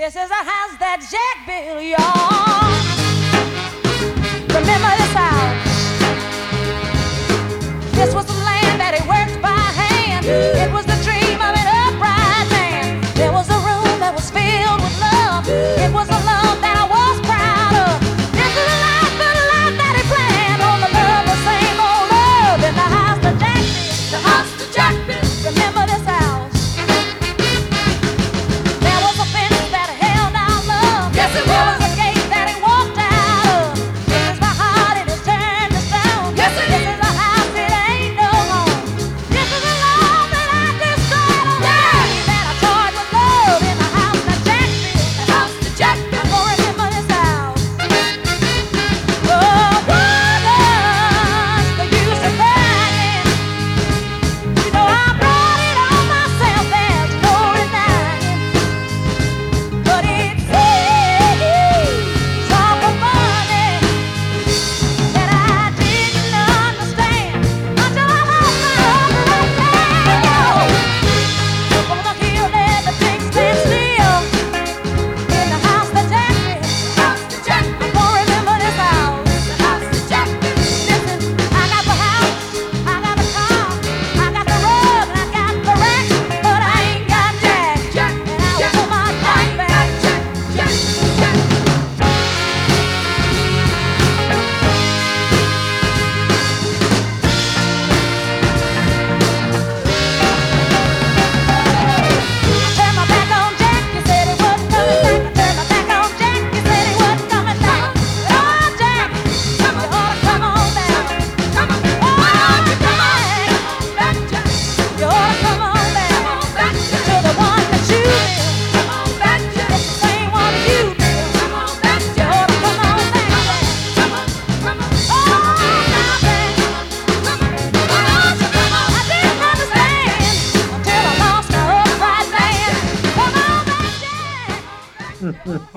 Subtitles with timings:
[0.00, 2.72] This is a house that Jack built, y'all.
[4.48, 5.60] Remember this house?
[7.92, 8.39] This was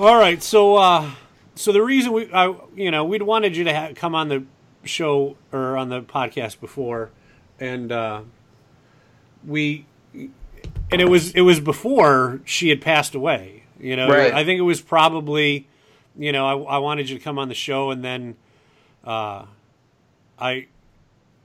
[0.04, 1.12] All right, so uh,
[1.56, 4.44] so the reason we, I, you know, we'd wanted you to ha- come on the
[4.84, 7.10] show or on the podcast before,
[7.58, 8.24] and uh,
[9.48, 10.32] we, and
[10.92, 13.64] it was it was before she had passed away.
[13.80, 14.34] You know, Right.
[14.34, 15.70] I think it was probably,
[16.18, 18.36] you know, I, I wanted you to come on the show, and then,
[19.06, 19.46] uh,
[20.38, 20.68] I,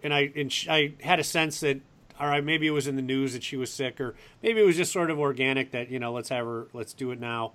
[0.02, 1.78] and I and sh- I had a sense that.
[2.19, 4.64] All right, maybe it was in the news that she was sick, or maybe it
[4.66, 7.52] was just sort of organic that you know, let's have her, let's do it now.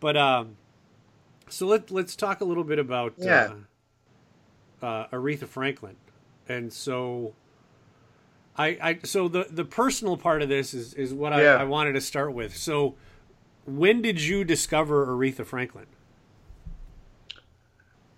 [0.00, 0.56] But um,
[1.48, 3.52] so let let's talk a little bit about Yeah.
[4.82, 5.96] uh, uh, Aretha Franklin,
[6.48, 7.34] and so
[8.56, 11.56] I, I so the the personal part of this is is what Yeah.
[11.56, 12.56] I, I wanted to start with.
[12.56, 12.94] So
[13.64, 15.86] when did you discover Aretha Franklin?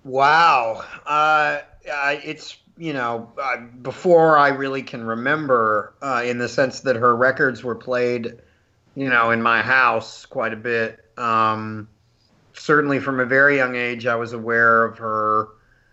[0.04, 0.84] Wow.
[1.06, 1.60] Uh,
[1.92, 6.96] I- it's, you know, uh, before I really can remember, uh, in the sense that
[6.96, 8.34] her records were played,
[8.94, 11.04] you know, in my house quite a bit.
[11.18, 11.88] Um,
[12.52, 15.48] certainly from a very young age, I was aware of her,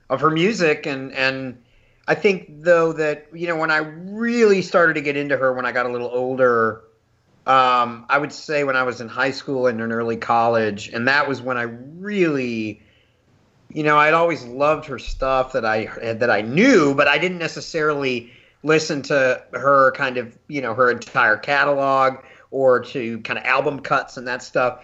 [0.09, 0.85] of her music.
[0.85, 1.61] And, and
[2.07, 5.65] I think, though, that, you know, when I really started to get into her when
[5.65, 6.83] I got a little older,
[7.47, 11.07] um, I would say when I was in high school and in early college, and
[11.07, 12.81] that was when I really
[13.75, 17.39] you know, I'd always loved her stuff that I that I knew, but I didn't
[17.39, 18.31] necessarily
[18.63, 23.81] listen to her kind of, you know, her entire catalog or to kind of album
[23.81, 24.81] cuts and that stuff.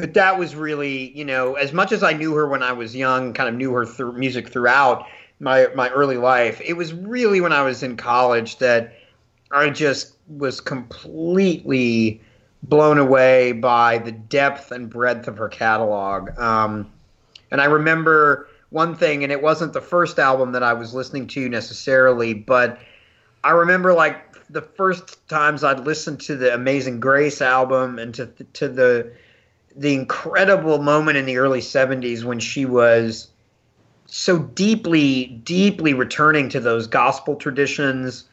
[0.00, 2.94] But that was really, you know, as much as I knew her when I was
[2.96, 5.06] young, kind of knew her through music throughout
[5.40, 6.60] my my early life.
[6.64, 8.94] It was really when I was in college that
[9.50, 12.20] I just was completely
[12.62, 16.38] blown away by the depth and breadth of her catalog.
[16.38, 16.90] Um,
[17.50, 21.26] and I remember one thing, and it wasn't the first album that I was listening
[21.28, 22.78] to necessarily, but
[23.42, 28.26] I remember like the first times I'd listened to the Amazing Grace album and to
[28.26, 29.12] to the
[29.80, 33.28] the incredible moment in the early 70s when she was
[34.04, 38.24] so deeply deeply returning to those gospel traditions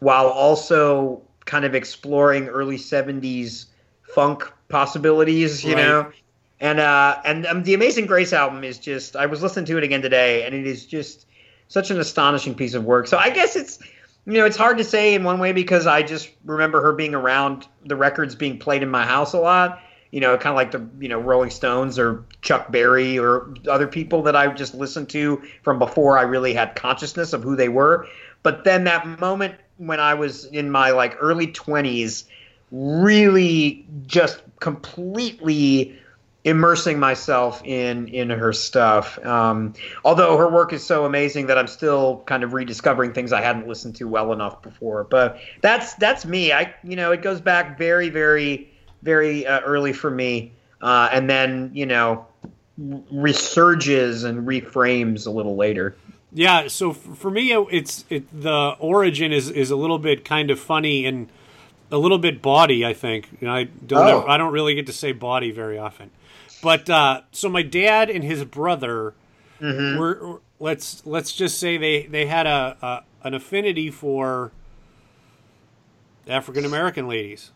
[0.00, 3.66] while also kind of exploring early 70s
[4.02, 5.84] funk possibilities, you Right.
[5.84, 6.12] know.
[6.60, 9.16] And uh, and um, the Amazing Grace album is just.
[9.16, 11.26] I was listening to it again today, and it is just
[11.68, 13.06] such an astonishing piece of work.
[13.06, 13.78] So I guess it's,
[14.26, 17.14] you know, it's hard to say in one way because I just remember her being
[17.14, 19.80] around the records being played in my house a lot.
[20.10, 23.86] You know, kind of like the you know Rolling Stones or Chuck Berry or other
[23.86, 27.68] people that I just listened to from before I really had consciousness of who they
[27.68, 28.06] were.
[28.42, 32.24] But then that moment when I was in my like early twenties
[32.70, 35.98] really just completely
[36.44, 39.24] immersing myself in in her stuff.
[39.24, 39.74] Um,
[40.04, 43.68] although her work is so amazing that I'm still kind of rediscovering things I hadn't
[43.68, 45.04] listened to well enough before.
[45.04, 46.52] But that's that's me.
[46.52, 48.69] I you know it goes back very very
[49.02, 50.52] very uh, early for me,
[50.82, 52.26] uh, and then you know
[53.12, 55.94] resurges and reframes a little later.
[56.32, 60.60] Yeah, so for me, it's it the origin is is a little bit kind of
[60.60, 61.28] funny and
[61.90, 62.86] a little bit bawdy.
[62.86, 64.18] I think you know, I don't Oh.
[64.20, 66.10] ever- I don't really get to say bawdy very often,
[66.62, 69.14] but uh, so my dad and his brother
[69.60, 74.52] were let's let's just say they they had a, a an affinity for
[76.28, 77.50] African American ladies.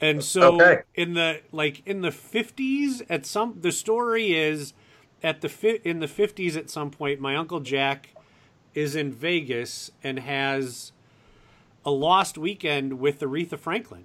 [0.00, 0.82] And so Okay.
[0.94, 4.74] in the like in the 50s at some the story is
[5.22, 8.10] at the fi- in the 50s at some point my uncle Jack
[8.74, 10.92] is in Vegas and has
[11.84, 14.04] a lost weekend with Aretha Franklin.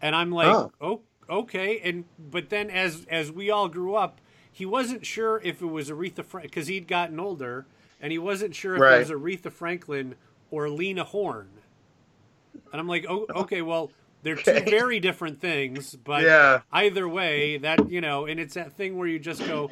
[0.00, 0.72] And I'm like, Oh.
[0.80, 4.20] "Oh, okay." And but then as as we all grew up,
[4.50, 7.66] he wasn't sure if it was Aretha Franklin cuz he'd gotten older
[8.00, 8.94] and he wasn't sure if Right.
[8.94, 10.14] it was Aretha Franklin
[10.50, 11.50] or Lena Horne.
[12.72, 13.90] And I'm like, "Oh, okay, well,
[14.22, 16.60] they're two very different things, but Yeah.
[16.72, 19.70] either way, that you know, and it's that thing where you just go,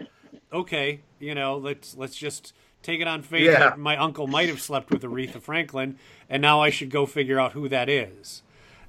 [0.53, 2.53] okay, you know, let's let's just
[2.83, 3.59] take it on faith Yeah.
[3.61, 5.99] that my uncle might have slept with Aretha Franklin,
[6.31, 8.43] and now I should go figure out who that is.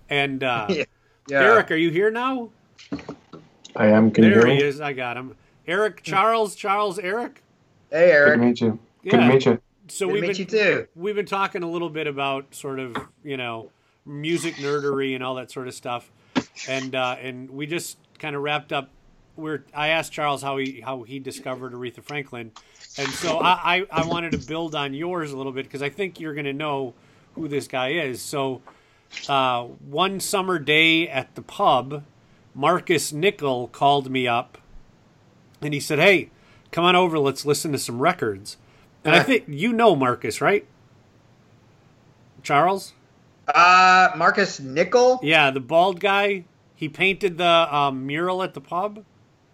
[0.10, 0.84] And uh, Yeah.
[1.28, 1.42] Yeah.
[1.44, 2.50] Eric, are you here now?
[3.76, 4.10] I am.
[4.12, 4.64] Can you there hear he me?
[4.64, 4.82] is.
[4.82, 5.36] I got him.
[5.68, 7.44] Eric, Charles, Charles, Eric.
[7.92, 8.40] Hey Good to Eric.
[8.42, 8.80] meet you.
[9.04, 9.62] Good to meet you.
[9.88, 10.88] So Good to we've meet been you too.
[10.96, 13.70] we've been talking a little bit about sort of you know
[14.06, 16.12] music nerdery and all that sort of stuff,
[16.68, 18.90] and uh, and we just kind of wrapped up.
[19.36, 22.52] Where I asked Charles how he how he discovered Aretha Franklin,
[22.98, 25.90] and so I I, I wanted to build on yours a little bit because I
[25.90, 26.94] think you're going to know
[27.36, 28.22] who this guy is.
[28.22, 28.62] So
[29.30, 32.04] uh, one summer day at the pub,
[32.54, 34.58] Marcus Nickel called me up,
[35.62, 36.32] and he said, "Hey,
[36.72, 37.18] come on over.
[37.18, 38.58] Let's listen to some records."
[39.06, 39.24] And I Uh.
[39.24, 40.68] think you know Marcus, right?
[42.44, 42.94] Charles?
[43.54, 45.20] Uh, Marcus Nickel.
[45.24, 46.46] Yeah, the bald guy.
[46.76, 49.04] He painted the um, mural at the pub.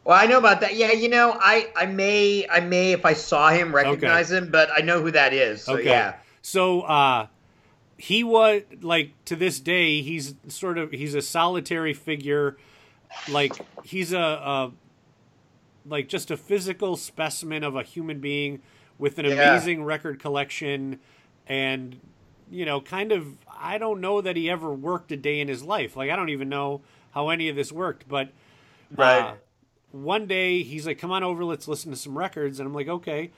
[0.03, 0.75] Well, I know about that.
[0.75, 4.69] Yeah, you know, I, I may, I may, if I saw him, recognize him, but
[4.71, 5.63] I know who that is.
[5.63, 5.86] So Okay.
[5.86, 6.15] yeah.
[6.44, 7.27] So uh,
[7.97, 12.57] he was like to this day, he's sort of he's a solitary figure.
[13.27, 14.71] Like he's a, a
[15.88, 18.62] like just a physical specimen of a human being
[19.00, 19.31] with an Yeah.
[19.53, 21.00] amazing record collection,
[21.48, 22.00] and
[22.50, 23.38] you know, kind of.
[23.57, 25.95] I don't know that he ever worked a day in his life.
[25.95, 26.81] Like I don't even know
[27.12, 28.30] how any of this worked, but
[28.95, 29.19] Right.
[29.21, 29.33] uh,
[29.92, 32.88] one day he's like, "Come on over, let's listen to some records," and I'm like,
[32.88, 33.31] "Okay."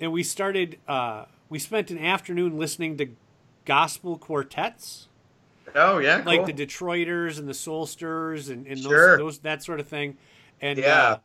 [0.00, 0.78] And we started.
[0.88, 3.08] Uh, we spent an afternoon listening to
[3.64, 5.08] gospel quartets,
[5.74, 6.22] Oh yeah.
[6.26, 6.46] like cool.
[6.46, 10.16] the Detroiters and the Soul Stirrers and, and those, those that sort of thing.
[10.60, 10.94] And Yeah.
[11.02, 11.18] uh,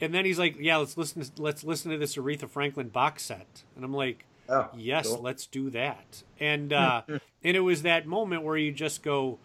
[0.00, 1.22] and then he's like, "Yeah, let's listen.
[1.22, 5.20] To, let's listen to this Aretha Franklin box set." And I'm like, Oh, yes cool.
[5.22, 9.38] let's do that and uh and it was that moment where you just go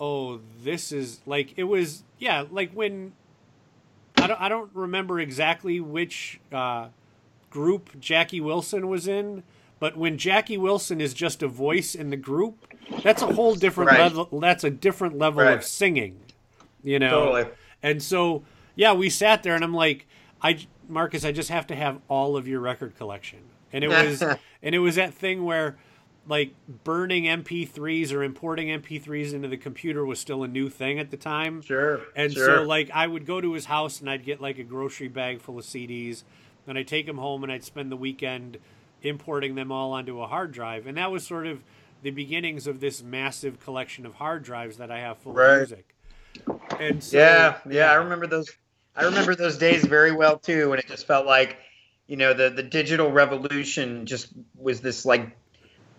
[0.00, 3.12] oh this is like it was yeah like when
[4.18, 6.88] i don't i don't remember exactly which uh
[7.50, 9.42] group jackie wilson was in
[9.80, 12.66] but when jackie wilson is just a voice in the group
[13.02, 14.00] that's a whole different Right.
[14.12, 15.54] level that's a different level Right.
[15.54, 16.20] of singing
[16.82, 17.46] you know Totally.
[17.82, 18.42] and so,
[18.74, 20.06] yeah, we sat there, and I'm like,
[20.42, 23.38] I Marcus, I just have to have all of your record collection,
[23.72, 24.22] and it was,
[24.62, 25.76] and it was that thing where,
[26.28, 26.52] like,
[26.84, 31.16] burning MP3s or importing MP3s into the computer was still a new thing at the
[31.16, 31.62] time.
[31.62, 32.00] Sure.
[32.14, 32.58] And sure.
[32.58, 35.40] so, like, I would go to his house and I'd get like a grocery bag
[35.40, 36.24] full of CDs,
[36.66, 38.58] and I'd take them home and I'd spend the weekend
[39.02, 41.62] importing them all onto a hard drive, and that was sort of
[42.02, 45.52] the beginnings of this massive collection of hard drives that I have full Right.
[45.52, 45.94] of music.
[46.78, 48.50] And so, yeah, yeah, I remember those.
[48.94, 51.58] I remember those days very well too, and it just felt like,
[52.06, 55.36] you know, the the digital revolution just was this like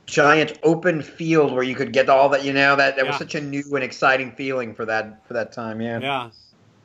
[0.06, 2.44] giant open field where you could get all that.
[2.44, 5.52] You know, that that was such a new and exciting feeling for that for that
[5.52, 5.82] time.
[5.82, 6.00] Yeah.
[6.00, 6.30] Yeah.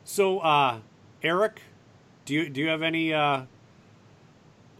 [0.03, 0.79] So, uh,
[1.21, 1.61] Eric,
[2.25, 3.43] do you do you have any uh,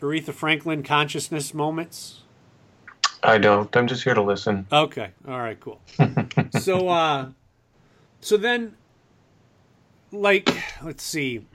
[0.02, 2.24] Aretha Franklin consciousness moments?
[3.24, 3.74] I don't.
[3.76, 4.68] I'm just here to listen.
[4.72, 5.12] Okay.
[5.28, 5.58] All right.
[5.58, 5.80] Cool.
[6.60, 7.30] so, uh,
[8.20, 8.76] so then,
[10.12, 11.46] like, let's see.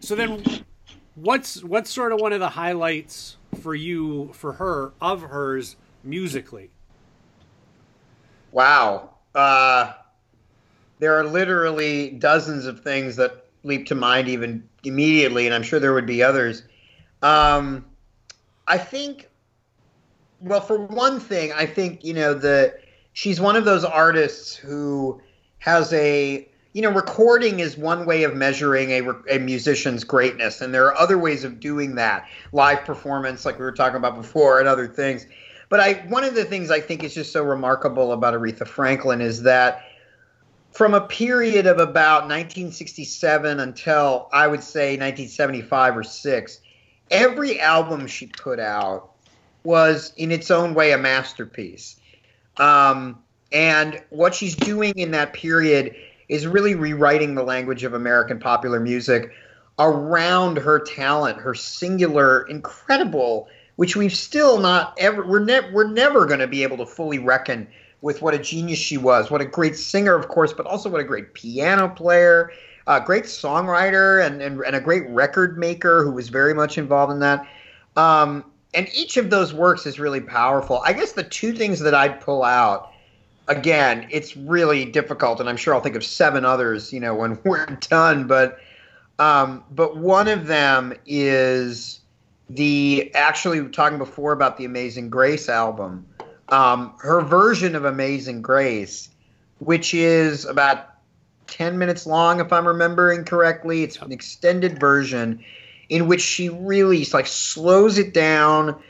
[0.00, 0.42] So then,
[1.20, 6.70] what's what's sort of one of the highlights for you for her of hers musically?
[8.52, 9.10] Wow.
[9.34, 9.92] Uh,
[10.98, 15.78] there are literally dozens of things that leap to mind even immediately, and I'm sure
[15.78, 16.64] there would be others.
[17.22, 17.84] Um,
[18.66, 19.28] I think,
[20.40, 22.78] well, for one thing, I think you know the
[23.12, 25.20] she's one of those artists who
[25.58, 30.72] has a you know recording is one way of measuring a, a musician's greatness and
[30.72, 34.58] there are other ways of doing that live performance like we were talking about before
[34.58, 35.26] and other things.
[35.68, 39.20] But i one of the things i think is just so remarkable about aretha franklin
[39.20, 39.84] is that
[40.72, 46.60] from a period of about 1967 until i would say 1975 or 6
[47.10, 49.10] every album she put out
[49.64, 51.96] was in its own way a masterpiece.
[52.56, 53.18] Um,
[53.52, 55.96] and what she's doing in that period
[56.30, 59.32] is really rewriting the language of American popular music
[59.80, 66.26] around her talent, her singular, incredible, which we've still not ever we're never we're never
[66.26, 67.66] going to be able to fully reckon
[68.00, 69.30] with what a genius she was.
[69.30, 72.52] What a great singer, of course, but also what a great piano player,
[72.86, 77.12] a great songwriter, and, and, and a great record maker who was very much involved
[77.12, 77.46] in that.
[77.96, 80.80] Um, and each of those works is really powerful.
[80.84, 82.89] I guess the two things that I'd pull out
[83.50, 87.38] again, it's really difficult, and I'm sure I'll think of seven others, you know, when
[87.44, 88.26] we're done.
[88.26, 88.58] But
[89.18, 92.00] um, but one of them is
[92.48, 96.06] the actually we talking before about the Amazing Grace album.
[96.48, 99.10] Um, her version of Amazing Grace,
[99.58, 100.88] which is about
[101.46, 103.82] ten minutes long, if I'm remembering correctly.
[103.82, 105.44] It's an extended version
[105.88, 108.80] in which she really like slows it down,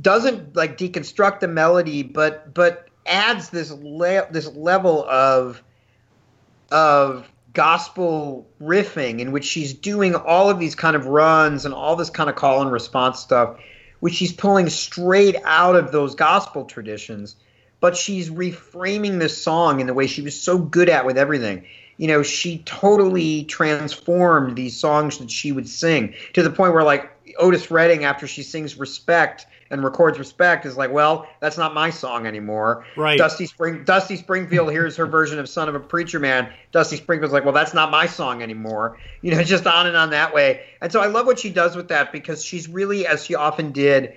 [0.00, 5.62] doesn't like deconstruct the melody, but but adds this le- this level of
[6.70, 11.96] of gospel riffing in which she's doing all of these kind of runs and all
[11.96, 13.58] this kind of call and response stuff
[14.00, 17.36] which she's pulling straight out of those gospel traditions
[17.80, 21.64] but she's reframing this song in the way she was so good at with everything.
[21.98, 26.82] You know she totally transformed these songs that she would sing to the point where
[26.82, 31.74] like Otis Redding after she sings respect and records respect is like, well, that's not
[31.74, 32.84] my song anymore.
[32.96, 33.18] Right.
[33.18, 36.52] Dusty Spring Dusty Springfield hears her version of Son of a Preacher Man.
[36.72, 38.98] Dusty Springfield's like, well, that's not my song anymore.
[39.22, 40.62] You know, just on and on that way.
[40.80, 43.72] And so I love what she does with that because she's really, as she often
[43.72, 44.14] did,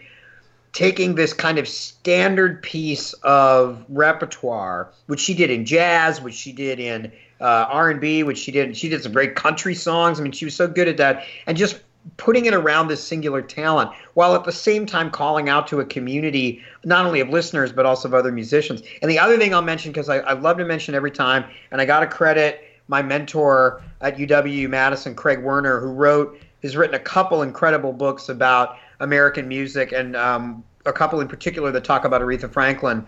[0.74, 6.52] taking this kind of standard piece of repertoire, which she did in jazz, which she
[6.52, 8.76] did in uh, R&B, which she did.
[8.78, 10.20] She did some great country songs.
[10.20, 11.82] I mean, she was so good at that, and just
[12.18, 15.86] putting it around this singular talent while at the same time calling out to a
[15.86, 18.82] community not only of listeners but also of other musicians.
[19.02, 21.82] And the other thing i'll mention because I, I love to mention every time and
[21.82, 26.96] i got to credit my mentor at uw madison craig werner who wrote has written
[26.96, 32.06] a couple incredible books about american music and um, a couple in particular that talk
[32.06, 33.06] about aretha franklin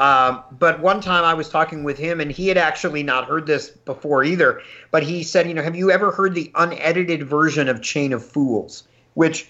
[0.00, 3.46] um, but one time I was talking with him, and he had actually not heard
[3.46, 4.60] this before either.
[4.90, 8.24] But he said, "You know, have you ever heard the unedited version of Chain of
[8.24, 8.84] Fools?"
[9.14, 9.48] Which,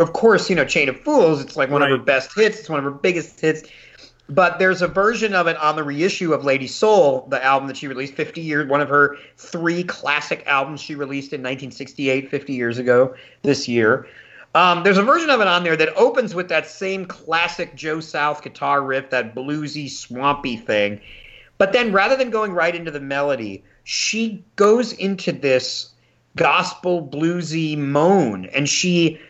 [0.00, 1.40] of course, you know, Chain of Fools.
[1.40, 2.58] It's like one of her best hits.
[2.60, 3.62] It's one of her biggest hits.
[4.28, 7.76] But there's a version of it on the reissue of Lady Soul, the album that
[7.76, 12.52] she released 50 years, one of her three classic albums she released in 1968, 50
[12.52, 14.08] years ago this year.
[14.56, 18.00] Um, there's a version of it on there that opens with that same classic Joe
[18.00, 20.98] South guitar riff, that bluesy, swampy thing.
[21.58, 25.90] But then rather than going right into the melody, she goes into this
[26.36, 29.20] gospel bluesy moan and she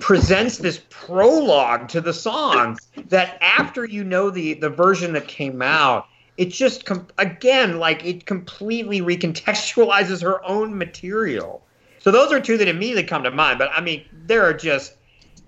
[0.00, 5.60] presents this prologue to the song that after you know the the version that came
[5.60, 6.06] out
[6.38, 11.62] it just com- again like it completely recontextualizes her own material
[12.00, 14.94] so those are two that immediately come to mind but i mean there are just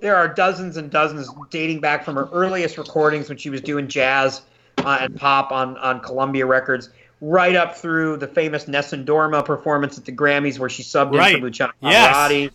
[0.00, 3.88] there are dozens and dozens dating back from her earliest recordings when she was doing
[3.88, 4.42] jazz
[4.78, 6.90] uh, and pop on on Columbia Records,
[7.20, 11.34] right up through the famous Nessun Dorma performance at the Grammys where she subbed Right.
[11.34, 12.16] in for Luciano Yes.
[12.16, 12.50] Pavarotti.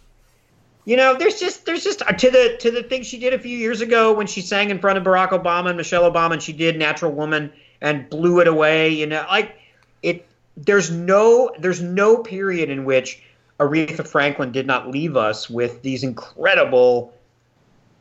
[0.83, 3.39] You know, there's just there's just uh, to the to the thing she did a
[3.39, 6.41] few years ago when she sang in front of Barack Obama and Michelle Obama and
[6.41, 7.51] she did Natural Woman
[7.81, 8.89] and blew it away.
[8.89, 9.55] You know, like
[10.01, 10.25] it.
[10.57, 13.21] There's no there's no period in which
[13.59, 17.13] Aretha Franklin did not leave us with these incredible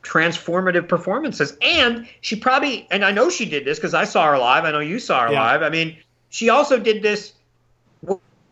[0.02, 1.56] transformative performances.
[1.62, 4.64] And she probably, and I know she did this because I saw her live.
[4.64, 5.42] I know you saw her Yeah.
[5.42, 5.62] live.
[5.62, 5.96] I mean,
[6.28, 7.32] she also did this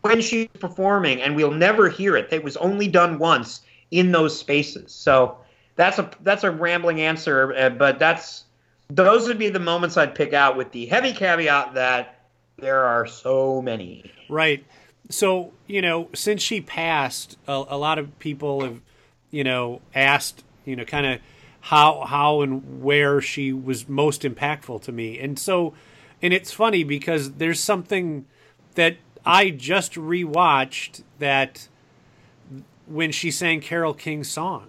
[0.01, 2.27] when she was performing, and we'll never hear it.
[2.31, 4.93] It was only done once in those spaces.
[4.93, 5.37] So
[5.75, 8.43] that's a that's a rambling answer, uh, but that's
[8.89, 12.19] those would be the moments I'd pick out with the heavy caveat that
[12.57, 14.11] there are so many.
[14.29, 14.63] Right.
[15.09, 18.81] So, you know, since she passed, a, a lot of people have,
[19.31, 21.19] you know, asked, you know, kind of
[21.61, 25.19] how how and where she was most impactful to me.
[25.19, 25.73] And so
[26.21, 28.25] and it's funny because there's something
[28.75, 31.67] that I just rewatched that
[32.87, 34.67] when she sang Carole King's song.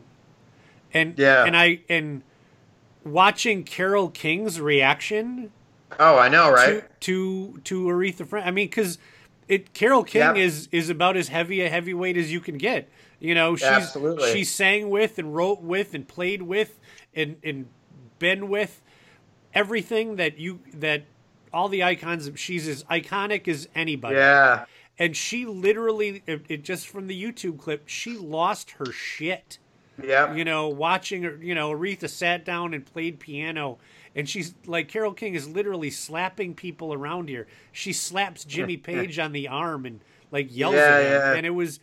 [0.92, 1.44] And Yeah.
[1.44, 2.22] and I and
[3.04, 5.52] watching Carole King's reaction
[6.00, 6.84] Oh, I know, right?
[7.00, 8.48] to to to Aretha Franklin.
[8.48, 8.98] I mean, because
[9.48, 10.36] it Carole King Yep.
[10.36, 12.88] is is about as heavy a heavyweight as you can get.
[13.20, 14.32] You know, she's Absolutely.
[14.32, 16.78] she sang with and wrote with and played with
[17.14, 17.66] and and
[18.18, 18.82] been with
[19.54, 21.04] everything that you that
[21.52, 22.28] all the icons.
[22.36, 24.16] She's as iconic as anybody.
[24.16, 24.64] Yeah.
[24.98, 29.58] And she literally, it, it just from the YouTube clip, she lost her shit
[30.02, 30.34] Yeah.
[30.34, 33.76] you know, watching her, you know, Aretha sat down and played piano,
[34.16, 37.46] and she's like, Carole King is literally slapping people around here.
[37.70, 40.00] She slaps Jimmy Page on the arm and
[40.32, 41.32] like yells Yeah, at him, yeah.
[41.34, 41.78] and it was,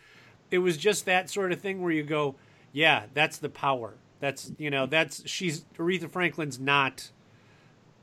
[0.51, 2.35] it was just that sort of thing where you go,
[2.73, 3.93] yeah, that's the power.
[4.19, 7.11] That's you know, that's she's Aretha Franklin's not.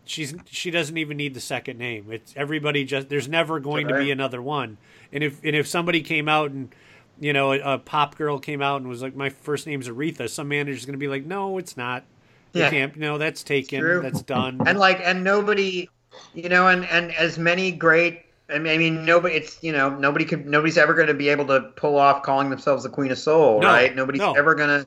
[0.04, 2.10] She's she doesn't even need the second name.
[2.10, 4.78] It's everybody just there's never going to be another one.
[5.12, 6.74] And if and if somebody came out and
[7.20, 10.28] you know, a, a pop girl came out and was like, "My first name's Aretha."
[10.28, 12.04] Some manager's going to be like, "No, it's not.
[12.52, 12.70] You Yeah.
[12.70, 12.96] can't.
[12.96, 14.02] No, that's taken.
[14.02, 15.88] That's done." and like and nobody
[16.34, 19.90] you know and and as many great I mean, I mean nobody it's you know
[19.90, 23.10] nobody could nobody's ever going to be able to pull off calling themselves the queen
[23.10, 24.32] of soul No, right nobody's no.
[24.34, 24.86] ever going to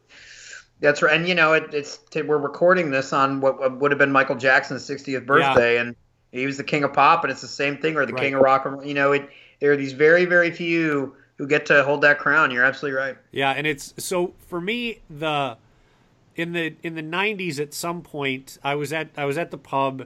[0.79, 3.97] that's right and you know it, it's we're recording this on what, what would have
[3.99, 5.95] been michael jackson's 60th birthday and
[6.31, 8.41] he was the king of pop and it's the same thing or the king of
[8.41, 9.29] rock and roll you know it
[9.59, 13.17] there are these very very few who get to hold that crown you're absolutely right
[13.31, 15.57] Yeah, and it's so for me the
[16.35, 19.57] in the in the 90s at some point I was at I was at the
[19.57, 20.05] pub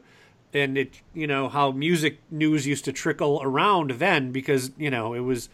[0.53, 5.13] and it you know how music news used to trickle around then because you know
[5.13, 5.50] it was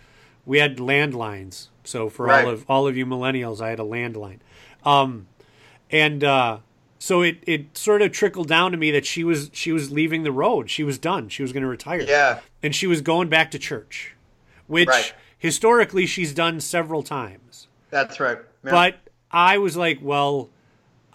[0.46, 1.68] we had landlines.
[1.84, 2.44] So for Right.
[2.46, 4.40] all of all of you millennials I had a landline.
[4.84, 5.28] Um
[5.92, 6.60] and uh
[7.00, 10.24] so it, it sort of trickled down to me that she was she was leaving
[10.24, 10.70] the road.
[10.70, 11.28] She was done.
[11.30, 14.16] She was going to retire yeah and she was going back to church,
[14.68, 15.14] which Right.
[15.38, 17.68] historically she's done several times.
[17.90, 18.72] that's right Yeah.
[18.72, 18.96] But
[19.30, 20.50] I was like, well,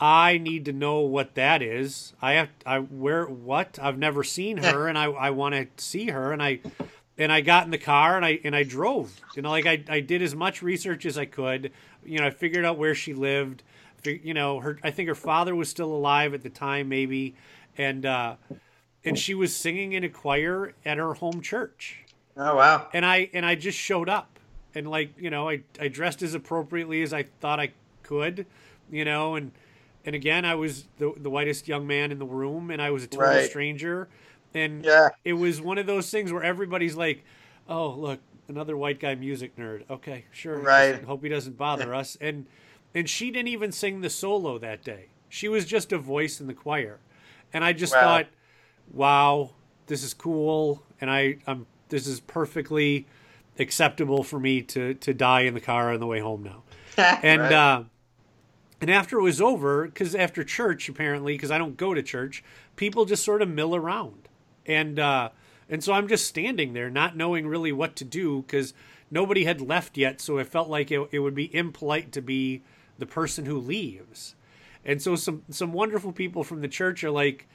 [0.01, 2.13] I need to know what that is.
[2.23, 6.09] I have I where what I've never seen her, and I I want to see
[6.11, 6.61] her, and I
[7.17, 9.21] and I got in the car and I and I drove.
[9.35, 11.73] You know, like I I did as much research as I could.
[12.05, 13.63] You know, I figured out where she lived.
[14.05, 17.35] You know, her I think her father was still alive at the time, maybe,
[17.77, 18.37] and uh,
[19.05, 22.05] and she was singing in a choir at her home church
[22.37, 24.39] oh wow and I and I just showed up
[24.75, 28.47] and like you know I I dressed as appropriately as I thought I could,
[28.91, 29.53] you know, and
[30.09, 33.05] and again I was the the whitest young man in the room and I was
[33.05, 33.43] a total Right.
[33.43, 34.09] stranger,
[34.55, 35.11] and Yeah.
[35.23, 37.25] it was one of those things where everybody's like,
[37.69, 41.05] oh look another white guy music nerd, okay sure, Right.
[41.05, 42.47] hope he doesn't bother us, and
[42.95, 46.47] and she didn't even sing the solo that day, she was just a voice in
[46.47, 47.01] the choir,
[47.53, 48.01] and I just Wow.
[48.01, 48.27] thought,
[48.91, 49.51] wow,
[49.89, 53.07] this is cool, and I I'm this is perfectly
[53.59, 56.63] acceptable for me to to die in the car on the way home now.
[57.23, 57.53] And Right.
[57.53, 57.83] uh,
[58.81, 62.45] and after it was over, because after church apparently, because I don't go to church,
[62.77, 64.29] people just sort of mill around,
[64.67, 65.31] and uh,
[65.69, 68.75] and so I'm just standing there, not knowing really what to do, because
[69.11, 72.63] nobody had left yet, so it felt like it, it would be impolite to be
[72.99, 74.35] the person who leaves.
[74.85, 77.49] And so some some wonderful people from the church are like,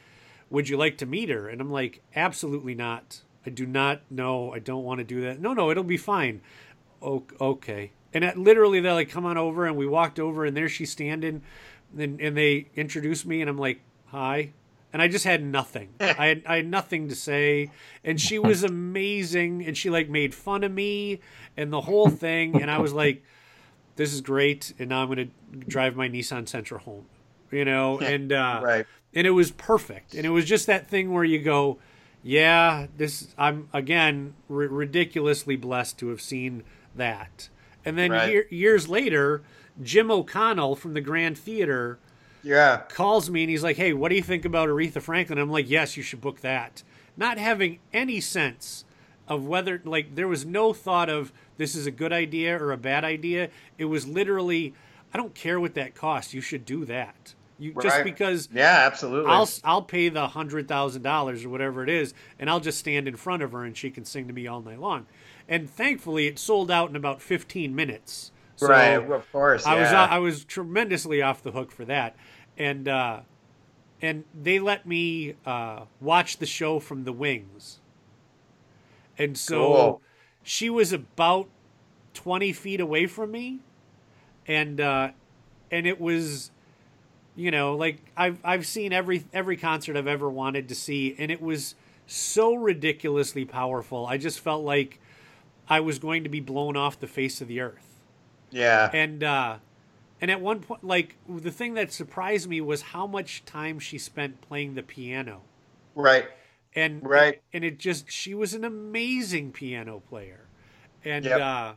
[0.49, 3.21] "Would you like to meet her?" And I'm like, "Absolutely not.
[3.45, 4.53] I do not know.
[4.53, 5.39] I don't want to do that.
[5.39, 6.41] No, no, it'll be fine."
[7.01, 7.91] Okay.
[8.13, 10.91] And it, literally, they're like, "Come on over," and we walked over, and there she's
[10.91, 11.41] standing,
[11.97, 14.51] and and they introduced me, and I'm like, "Hi."
[14.91, 15.89] And I just had nothing.
[15.99, 17.71] I had, I had nothing to say,
[18.03, 21.19] and she was amazing, and she like made fun of me
[21.57, 23.23] and the whole thing, and I was like,
[23.95, 25.29] "This is great," and now I'm gonna
[25.67, 27.05] drive my Nissan Sentra home,
[27.51, 28.85] you know, and uh, right.
[29.13, 30.13] and it was perfect.
[30.13, 31.79] And it was just that thing where you go
[32.23, 36.63] yeah this i'm again r- ridiculously blessed to have seen
[36.95, 37.49] that
[37.85, 38.31] and then Right.
[38.31, 39.41] year, years later
[39.81, 41.97] jim o'connell from the grand theater
[42.43, 42.81] yeah.
[42.89, 45.39] calls me and he's like hey what do you think about aretha franklin?
[45.39, 46.83] I'm like yes you should book that.
[47.15, 48.85] Not having any sense
[49.27, 52.77] of whether like there was no thought of this is a good idea or a
[52.77, 53.49] bad idea.
[53.77, 54.73] It was literally
[55.13, 57.33] i don't care what that costs you should do that.
[57.59, 59.31] You just because yeah absolutely.
[59.31, 63.07] I'll I'll pay the hundred thousand dollars or whatever it is, and I'll just stand
[63.07, 65.05] in front of her and she can sing to me all night long.
[65.47, 68.31] And thankfully, it sold out in about fifteen minutes.
[68.55, 69.89] So right of course I was.
[69.89, 72.15] I was tremendously off the hook for that,
[72.57, 73.21] and uh,
[74.01, 77.79] and they let me uh, watch the show from the wings.
[79.17, 80.01] And so Cool.
[80.43, 81.49] she was about
[82.13, 83.59] twenty feet away from me,
[84.47, 85.09] and uh,
[85.71, 86.51] and it was
[87.35, 91.31] you know like i've i've seen every every concert i've ever wanted to see and
[91.31, 91.73] it was
[92.05, 94.99] so ridiculously powerful i just felt like
[95.73, 97.89] i was going to be blown off the face of the earth
[98.51, 99.57] yeah and uh
[100.21, 103.97] and at one point like the thing that surprised me was how much time she
[103.97, 105.41] spent playing the piano
[105.95, 106.25] right
[106.75, 107.41] and Right.
[107.53, 110.47] and it just she was an amazing piano player,
[111.05, 111.39] and Yep.
[111.39, 111.73] uh,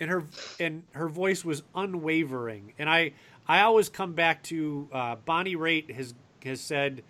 [0.00, 0.24] and her
[0.60, 2.74] and her voice was unwavering.
[2.78, 3.12] And I
[3.48, 7.02] I always come back to uh, Bonnie Raitt has has said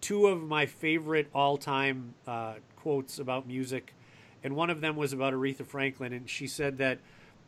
[0.00, 3.92] two of my favorite all time uh, quotes about music,
[4.44, 6.98] and one of them was about Aretha Franklin, and she said that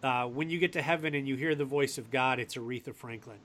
[0.02, 2.94] uh, when you get to heaven and you hear the voice of God, it's Aretha
[2.94, 3.38] Franklin.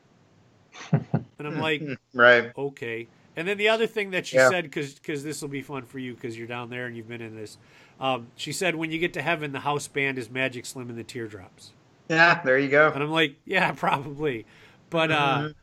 [1.40, 2.52] and I'm like, Right.
[2.58, 3.08] okay.
[3.36, 4.50] And then the other thing that she Yeah.
[4.50, 7.22] said, because this will be fun for you, because you're down there and you've been
[7.22, 7.58] in this.
[8.00, 10.98] Um, she said, when you get to heaven, the house band is Magic Slim and
[10.98, 11.72] the Teardrops.
[12.10, 12.92] Yeah, there you go.
[12.94, 14.46] And I'm like, yeah, probably.
[14.90, 15.54] But uh, Mhm.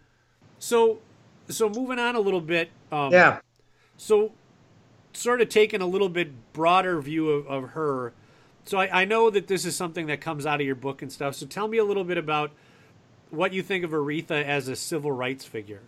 [0.59, 0.99] so
[1.49, 2.71] so moving on a little bit.
[2.91, 3.41] Um, Yeah.
[3.97, 4.33] So
[5.13, 8.13] sort of taking a little bit broader view of, of her.
[8.65, 11.13] So I, I know that this is something that comes out of your book and
[11.13, 11.35] stuff.
[11.35, 12.53] So tell me a little bit about
[13.31, 15.81] what you think of Aretha as a civil rights figure.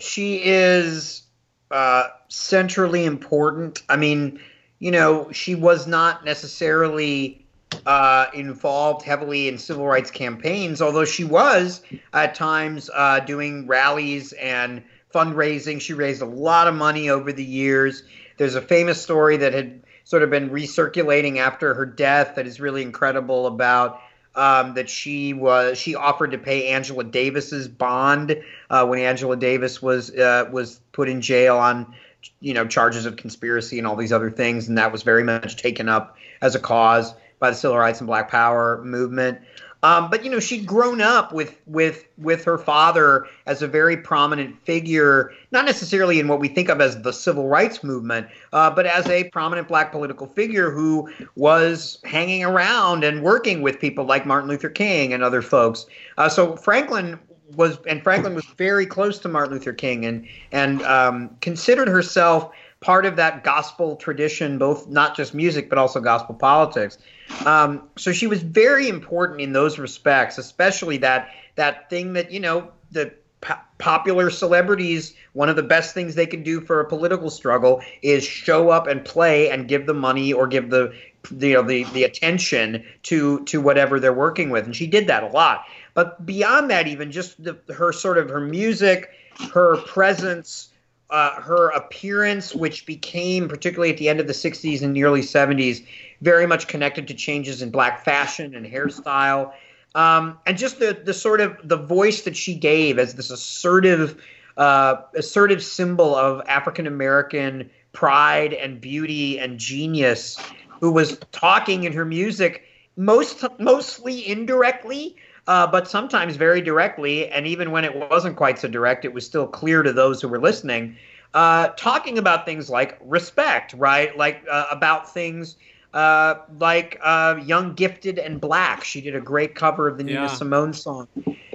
[0.00, 1.22] she is
[1.70, 3.82] uh, centrally important.
[3.88, 4.40] I mean,
[4.78, 7.44] you know, she was not necessarily
[7.84, 14.32] uh, involved heavily in civil rights campaigns, although she was at times uh, doing rallies
[14.32, 14.82] and
[15.18, 15.80] fundraising.
[15.80, 18.02] She raised a lot of money over the years.
[18.36, 22.60] There's a famous story that had sort of been recirculating after her death that is
[22.60, 24.00] really incredible about
[24.34, 29.82] um, that she was she offered to pay Angela Davis's bond uh, when Angela Davis
[29.82, 31.94] was uh, was put in jail on
[32.40, 35.56] you know charges of conspiracy and all these other things, and that was very much
[35.56, 39.40] taken up as a cause by the civil rights and Black Power movement.
[39.82, 43.96] Um, but you know she'd grown up with with with her father as a very
[43.96, 48.70] prominent figure, not necessarily in what we think of as the civil rights movement, uh,
[48.70, 54.04] but as a prominent black political figure who was hanging around and working with people
[54.04, 55.86] like Martin Luther King and other folks.
[56.16, 57.18] Uh, so Franklin
[57.54, 62.52] was, and Franklin was very close to Martin Luther King and and um, considered herself
[62.80, 66.98] part of that gospel tradition, both not just music but also gospel politics.
[67.44, 72.40] Um, so she was very important in those respects, especially that that thing that you
[72.40, 75.14] know the po- popular celebrities.
[75.32, 78.86] One of the best things they can do for a political struggle is show up
[78.86, 80.92] and play and give the money or give the
[81.36, 85.22] you know the the attention to to whatever they're working with, and she did that
[85.22, 85.64] a lot.
[85.94, 89.10] But beyond that, even just the, her sort of her music,
[89.52, 90.68] her presence,
[91.10, 95.22] uh, her appearance, which became, particularly at the end of the 60s and the early
[95.22, 95.84] 70s,
[96.20, 99.52] very much connected to changes in black fashion and hairstyle.
[99.94, 104.22] Um, and just the, the sort of the voice that she gave as this assertive,
[104.56, 110.38] uh, assertive symbol of African American pride and beauty and genius,
[110.80, 112.64] who was talking in her music
[112.96, 115.16] most mostly indirectly,
[115.48, 117.28] uh, but sometimes very directly.
[117.28, 120.28] And even when it wasn't quite so direct, it was still clear to those who
[120.28, 120.96] were listening.
[121.34, 124.16] Uh, talking about things like respect, right?
[124.16, 125.56] Like uh, about things
[125.94, 128.84] uh, like uh, Young, Gifted, and Black.
[128.84, 130.26] She did a great cover of the Nina Yeah.
[130.26, 131.08] Simone song,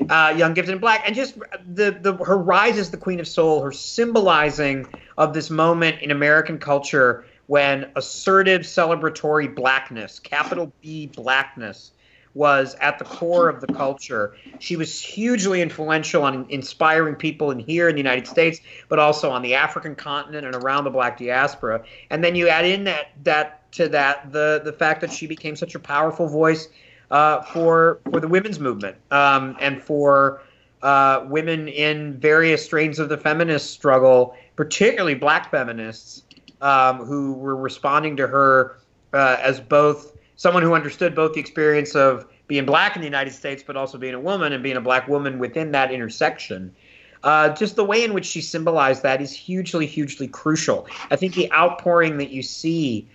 [0.09, 1.03] uh, Young, Gifted, and Black.
[1.05, 5.49] And just the, the her rise as the Queen of Soul, her symbolizing of this
[5.49, 11.91] moment in American culture when assertive, celebratory blackness, capital B blackness,
[12.33, 14.35] was at the core of the culture.
[14.59, 19.29] She was hugely influential on inspiring people in here in the United States, but also
[19.29, 21.83] on the African continent and around the black diaspora.
[22.09, 25.55] And then you add in that that to that the the fact that she became
[25.55, 26.69] such a powerful voice
[27.11, 30.41] uh, for for the women's movement um, and for
[30.81, 36.23] uh, women in various strains of the feminist struggle, particularly black feminists
[36.61, 38.77] um, who were responding to her
[39.13, 40.12] uh, as both
[40.43, 43.97] someone who understood both the experience of being black in the United States, but also
[43.97, 46.75] being a woman and being a black woman within that intersection.
[47.23, 50.85] Uh, just the way in which she symbolized that is hugely, hugely crucial.
[51.09, 53.07] I think the outpouring that you see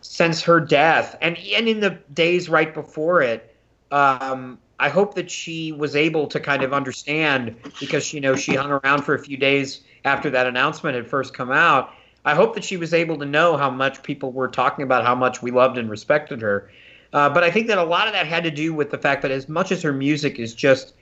[0.00, 3.54] since her death, and and in the days right before it,
[3.92, 8.56] um, I hope that she was able to kind of understand because you know she
[8.56, 11.92] hung around for a few days after that announcement had first come out.
[12.24, 15.14] I hope that she was able to know how much people were talking about how
[15.14, 16.70] much we loved and respected her.
[17.12, 19.22] Uh, but I think that a lot of that had to do with the fact
[19.22, 20.94] that as much as her music is just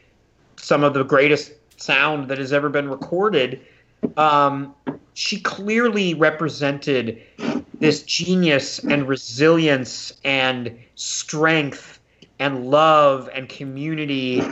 [0.56, 3.60] some of the greatest sound that has ever been recorded,
[4.16, 4.74] um,
[5.14, 7.22] she clearly represented
[7.78, 12.00] this genius and resilience and strength
[12.38, 14.42] and love and community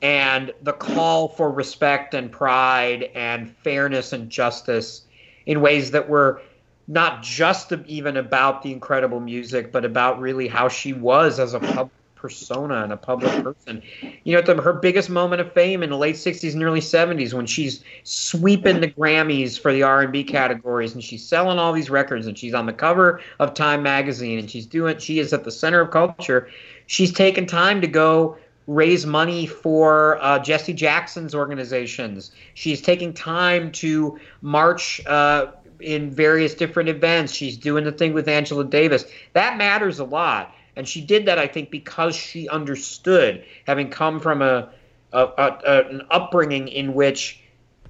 [0.00, 5.02] and the call for respect and pride and fairness and justice
[5.46, 6.42] in ways that were
[6.88, 11.60] not just even about the incredible music, but about really how she was as a
[11.60, 11.90] pub-
[12.22, 13.82] persona and a public person.
[14.22, 17.34] You know, the, her biggest moment of fame in the late '60s and early '70s,
[17.34, 22.28] when she's sweeping the Grammys for the R&B categories, and she's selling all these records,
[22.28, 24.98] and she's on the cover of Time magazine, and she's doing.
[24.98, 26.48] She is at the center of culture.
[26.86, 32.30] She's taken time to go raise money for uh, Jesse Jackson's organizations.
[32.54, 37.32] She's taking time to march uh, in various different events.
[37.32, 39.04] She's doing the thing with Angela Davis.
[39.32, 40.54] That matters a lot.
[40.76, 44.70] And she did that, I think, because she understood, having come from a,
[45.12, 47.40] a, a, an upbringing in which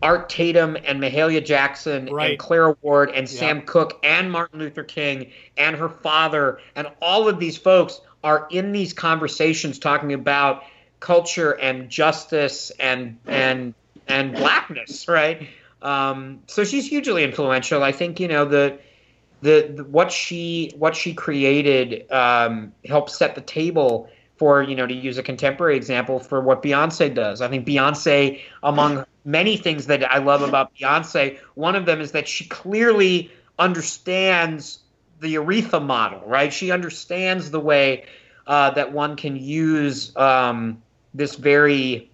[0.03, 2.31] Art Tatum and Mahalia Jackson Right.
[2.31, 3.39] and Clara Ward and Yeah.
[3.39, 8.47] Sam Cooke and Martin Luther King and her father and all of these folks are
[8.51, 10.65] in these conversations talking about
[11.01, 13.75] culture and justice and and
[14.09, 15.49] and blackness, right?
[15.83, 17.83] Um, so she's hugely influential.
[17.83, 18.79] I think you know the
[19.43, 24.87] the, the what she what she created um, helped set the table for you know
[24.87, 27.41] to use a contemporary example for what Beyonce does.
[27.41, 32.13] I think Beyonce, among many things that I love about Beyonce, one of them is
[32.13, 34.79] that she clearly understands
[35.23, 36.53] the Aretha model, right?
[36.53, 38.05] She understands the way
[38.47, 40.83] uh, that one can use um,
[41.15, 42.11] this very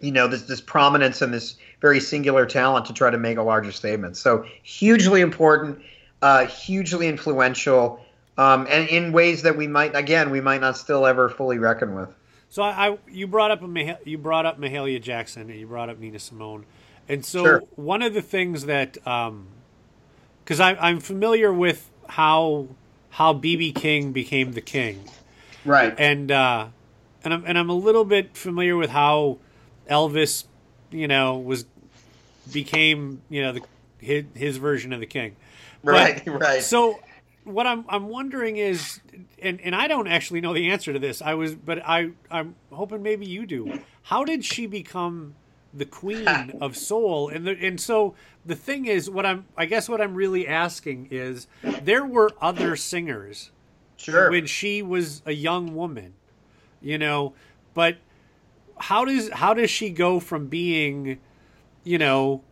[0.00, 3.42] you know this this prominence and this very singular talent to try to make a
[3.42, 4.16] larger statement.
[4.16, 5.80] So hugely important,
[6.20, 8.04] uh, hugely influential,
[8.36, 11.94] um, and in ways that we might again we might not still ever fully reckon
[11.94, 12.10] with.
[12.50, 15.88] So I, I you brought up a you brought up Mahalia Jackson and you brought
[15.88, 16.66] up Nina Simone,
[17.08, 17.62] and so Sure.
[17.76, 18.94] one of the things that
[20.44, 22.68] because I I'm familiar with how
[23.10, 25.00] how BB King became the king,
[25.64, 25.94] Right.
[25.98, 26.66] and uh,
[27.24, 29.38] and I'm and I'm a little bit familiar with how
[29.90, 30.44] Elvis,
[30.90, 31.64] you know, was
[32.52, 33.62] became you know the
[33.98, 35.36] his, his version of the king.
[35.84, 36.26] But- right.
[36.26, 36.62] Right.
[36.62, 36.98] So
[37.44, 39.00] what I'm I'm wondering is,
[39.40, 41.22] and and I don't actually know the answer to this.
[41.22, 43.80] I was, but I I'm hoping maybe you do.
[44.02, 45.34] How did she become
[45.74, 46.26] the queen
[46.60, 47.28] of soul?
[47.28, 51.08] And the, and so the thing is, what I'm I guess what I'm really asking
[51.10, 51.46] is,
[51.82, 53.50] there were other singers
[53.96, 54.30] sure.
[54.30, 56.14] when she was a young woman,
[56.80, 57.34] you know,
[57.74, 57.98] but
[58.78, 61.18] how does how does she go from being,
[61.84, 62.42] you know,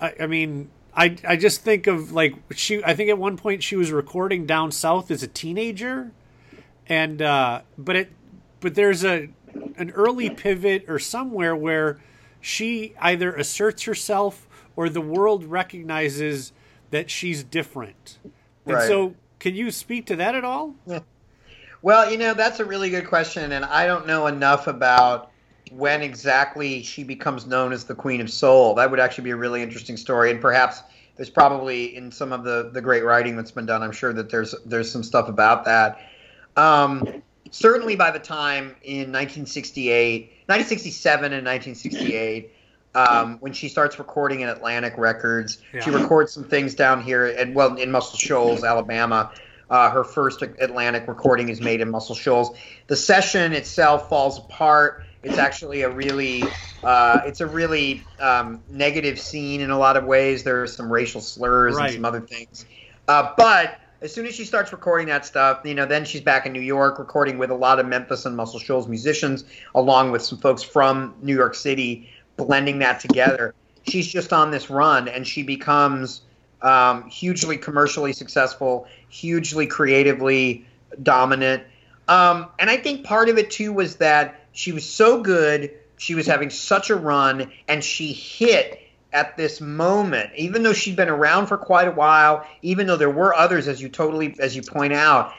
[0.00, 2.82] I, I mean, I I just think of like she.
[2.84, 6.12] I think at one point she was recording down south as a teenager,
[6.86, 8.12] and uh, but it
[8.60, 9.28] but there's a
[9.76, 11.98] an early pivot or somewhere where
[12.40, 16.52] she either asserts herself or the world recognizes
[16.90, 18.18] that she's different.
[18.66, 18.88] And Right.
[18.88, 20.76] so, can you speak to that at all?
[21.82, 25.32] Well, you know, that's a really good question, and I don't know enough about
[25.72, 28.74] when exactly she becomes known as the Queen of Soul.
[28.74, 30.82] That would actually be a really interesting story, and perhaps
[31.16, 33.82] there's probably in some of the, the great writing that's been done.
[33.82, 35.98] I'm sure that there's there's some stuff about that.
[36.56, 42.52] Um, certainly, by the time in 1968, 1967, and 1968.
[42.94, 47.54] Um, when she starts recording in Atlantic Records, she records some things down here, and
[47.54, 49.32] well, in Muscle Shoals, Alabama.
[49.70, 52.54] Uh, her first Atlantic recording is made in Muscle Shoals.
[52.88, 55.04] The session itself falls apart.
[55.22, 56.44] It's actually a really,
[56.84, 60.42] uh, it's a really um, negative scene in a lot of ways.
[60.44, 61.86] There are some racial slurs Right.
[61.86, 62.66] and some other things.
[63.08, 66.44] Uh, but as soon as she starts recording that stuff, you know, then she's back
[66.44, 70.20] in New York recording with a lot of Memphis and Muscle Shoals musicians, along with
[70.20, 73.54] some folks from New York City, blending that together.
[73.86, 76.22] She's just on this run, and she becomes
[76.62, 80.64] um, hugely commercially successful, hugely creatively
[81.02, 81.64] dominant.
[82.08, 86.14] Um, and I think part of it too was that she was so good, she
[86.14, 88.80] was having such a run, and she hit
[89.12, 93.10] at this moment, even though she'd been around for quite a while, even though there
[93.10, 95.32] were others, as you totally as you point out.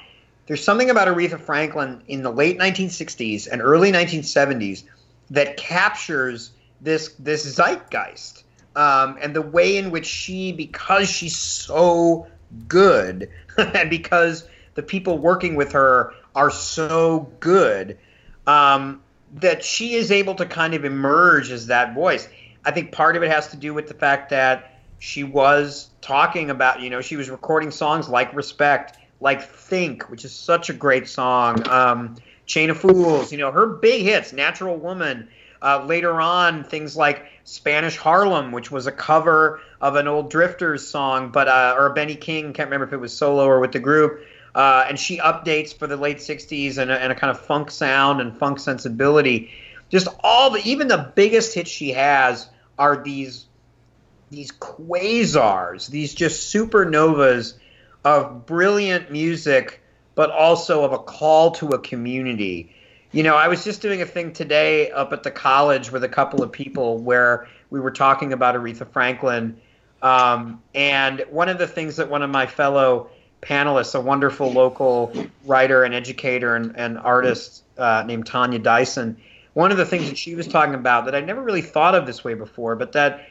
[0.45, 4.83] There's something about Aretha Franklin in the late 1960s and early 1970s
[5.31, 6.51] that captures
[6.83, 8.43] this this zeitgeist
[8.75, 12.27] um, and the way in which she, because she's so
[12.67, 17.97] good, and because the people working with her are so good,
[18.47, 19.01] um,
[19.35, 22.27] that she is able to kind of emerge as that voice.
[22.65, 26.49] I think part of it has to do with the fact that she was talking
[26.49, 30.73] about, you know, she was recording songs like Respect, like Think, which is such a
[30.73, 32.15] great song, um,
[32.45, 35.27] Chain of Fools, you know, her big hits, Natural Woman.
[35.63, 40.85] Uh, later on, things like Spanish Harlem, which was a cover of an old Drifters
[40.85, 43.79] song, but uh, or Benny King, can't remember if it was solo or with the
[43.79, 44.25] group.
[44.53, 47.71] Uh, and she updates for the late '60s and a, and a kind of funk
[47.71, 49.51] sound and funk sensibility.
[49.89, 53.45] Just all the, even the biggest hits she has are these
[54.29, 57.53] these quasars, these just supernovas
[58.03, 59.79] of brilliant music
[60.15, 62.75] but also of a call to a community.
[63.13, 66.09] You know, I was just doing a thing today up at the college with a
[66.09, 69.61] couple of people where we were talking about Aretha Franklin.
[70.01, 73.11] Um, and one of the things that one of my fellow
[73.43, 75.13] panelists, a wonderful local
[75.45, 79.17] writer and educator and, and artist uh, named Tanya Dyson,
[79.53, 82.07] one of the things that she was talking about that I never really thought of
[82.07, 83.27] this way before, but that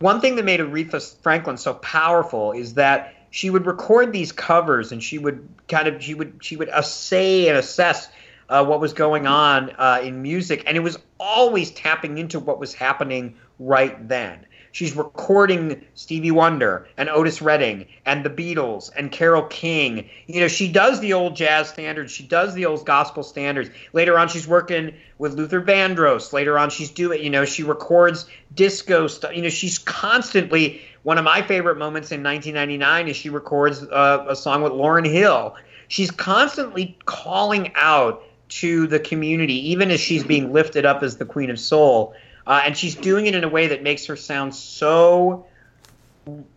[0.00, 4.90] one thing that made Aretha Franklin so powerful is that she would record these covers
[4.90, 8.08] and she would kind of she would she would assay and assess
[8.52, 12.60] uh, what was going on uh, in music, and it was always tapping into what
[12.60, 14.44] was happening right then.
[14.72, 20.08] She's recording Stevie Wonder and Otis Redding and the Beatles and Carole King.
[20.26, 22.12] You know, she does the old jazz standards.
[22.12, 23.70] She does the old gospel standards.
[23.94, 26.32] Later on, she's working with Luther Vandross.
[26.32, 29.34] Later on, she's doing, you know, she records disco stuff.
[29.34, 30.82] You know, she's constantly.
[31.04, 35.06] One of my favorite moments in 1999 is she records uh, a song with Lauryn
[35.06, 35.56] Hill.
[35.88, 38.22] She's constantly calling out
[38.60, 42.14] to the community, even as she's being lifted up as the Queen of Soul.
[42.46, 45.46] Uh, and she's doing it in a way that makes her sound so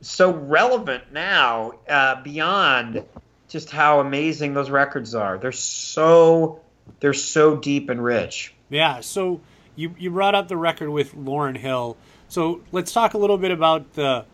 [0.01, 3.03] so relevant now uh, beyond
[3.47, 5.37] just how amazing those records are.
[5.37, 6.61] They're so
[6.99, 8.53] they're so deep and rich.
[8.69, 9.01] Yeah.
[9.01, 9.41] So
[9.75, 11.97] you you brought up the record with Lauryn Hill.
[12.27, 14.25] So let's talk a little bit about the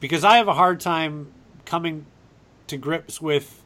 [0.00, 1.32] because I have a hard time
[1.64, 2.06] coming
[2.66, 3.61] to grips with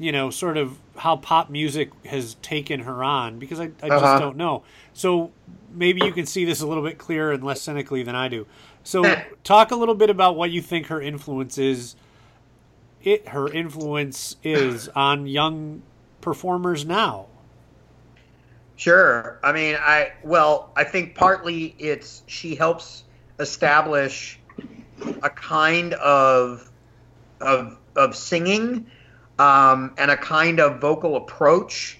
[0.00, 4.16] you know sort of how pop music has taken her on because I, I just
[4.16, 4.18] Uh-huh.
[4.18, 4.64] don't know.
[4.94, 5.32] So
[5.70, 8.46] maybe you can see this a little bit clearer and less cynically than I do.
[8.84, 11.96] So talk a little bit about what you think her influence is.
[13.02, 15.82] It her influence is on young
[16.22, 17.28] performers now.
[18.76, 19.38] Sure.
[19.44, 23.04] I mean, I well, I think partly it's she helps
[23.38, 24.42] establish
[25.22, 26.70] a kind of
[27.40, 28.90] of of singing
[29.40, 31.98] um, and a kind of vocal approach,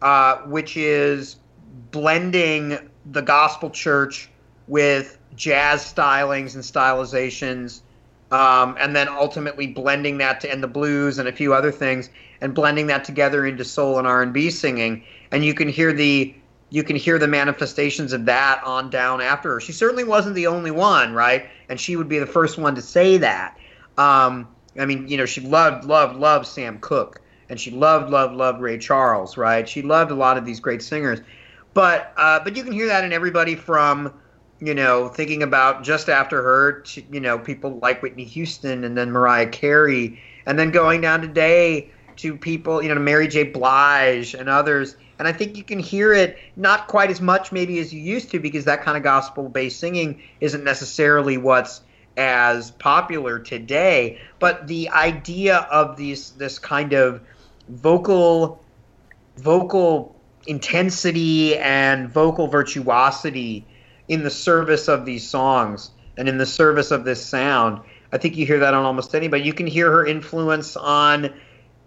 [0.00, 1.36] uh, which is
[1.90, 2.78] blending
[3.10, 4.30] the gospel church
[4.68, 7.80] with jazz stylings and stylizations,
[8.30, 12.10] um, and then ultimately blending that to and the blues and a few other things,
[12.40, 15.92] and blending that together into soul and R and B singing, and you can hear
[15.92, 16.32] the
[16.70, 19.60] you can hear the manifestations of that on down after her.
[19.60, 21.48] She certainly wasn't the only one, right?
[21.68, 23.58] And she would be the first one to say that.
[23.96, 24.46] Um,
[24.78, 28.60] I mean, you know, she loved, loved, loved Sam Cooke, and she loved, loved, loved
[28.60, 29.68] Ray Charles, right?
[29.68, 31.20] She loved a lot of these great singers,
[31.74, 34.12] but uh, but you can hear that in everybody from,
[34.60, 38.96] you know, thinking about just after her, to, you know, people like Whitney Houston and
[38.96, 43.44] then Mariah Carey, and then going down today to people, you know, to Mary J.
[43.44, 44.96] Blige and others.
[45.18, 48.30] And I think you can hear it not quite as much maybe as you used
[48.30, 51.80] to because that kind of gospel based singing isn't necessarily what's
[52.18, 54.20] as popular today.
[54.38, 57.22] But the idea of these this kind of
[57.68, 58.62] vocal
[59.36, 60.14] vocal
[60.46, 63.64] intensity and vocal virtuosity
[64.08, 67.80] in the service of these songs and in the service of this sound.
[68.12, 69.44] I think you hear that on almost anybody.
[69.44, 71.32] You can hear her influence on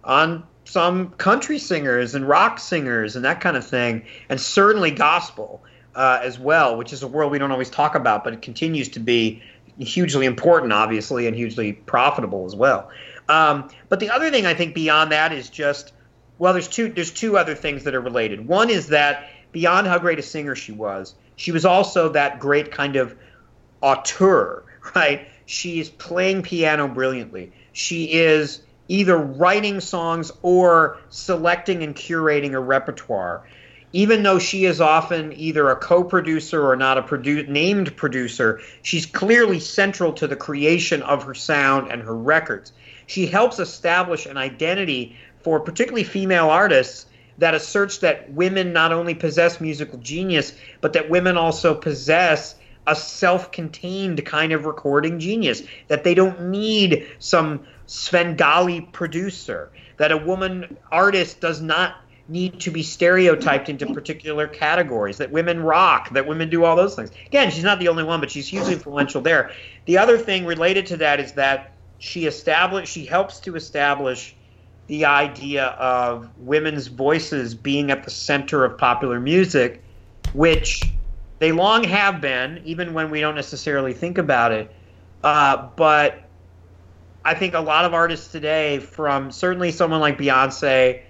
[0.04, 5.62] on some country singers and rock singers and that kind of thing, and certainly gospel
[5.94, 8.88] uh, as well, which is a world we don't always talk about, but it continues
[8.90, 9.42] to be
[9.78, 12.90] hugely important, obviously, and hugely profitable as well.
[13.28, 15.92] Um, but the other thing I think beyond that is just
[16.38, 18.46] well, there's two there's two other things that are related.
[18.46, 22.70] One is that beyond how great a singer she was, she was also that great
[22.72, 23.14] kind of
[23.80, 25.28] auteur, right?
[25.46, 27.52] She's playing piano brilliantly.
[27.72, 33.44] She is either writing songs or selecting and curating a repertoire.
[33.92, 39.04] Even though she is often either a co-producer or not a produ- named producer, she's
[39.04, 42.72] clearly central to the creation of her sound and her records.
[43.06, 47.06] She helps establish an identity for particularly female artists
[47.38, 52.54] that asserts that women not only possess musical genius, but that women also possess
[52.86, 55.62] a self-contained kind of recording genius.
[55.88, 59.70] That they don't need some Svengali producer.
[59.98, 61.96] That a woman artist does not
[62.32, 65.18] need to be stereotyped into particular categories.
[65.18, 66.10] That women rock.
[66.10, 67.10] That women do all those things.
[67.26, 69.52] Again, she's not the only one, but she's hugely influential there.
[69.84, 72.90] The other thing related to that is that she established.
[72.90, 74.34] She helps to establish
[74.86, 79.82] the idea of women's voices being at the center of popular music,
[80.32, 80.82] which
[81.38, 84.74] they long have been, even when we don't necessarily think about it.
[85.22, 86.24] Uh, but
[87.24, 91.02] I think a lot of artists today, from certainly someone like Beyonce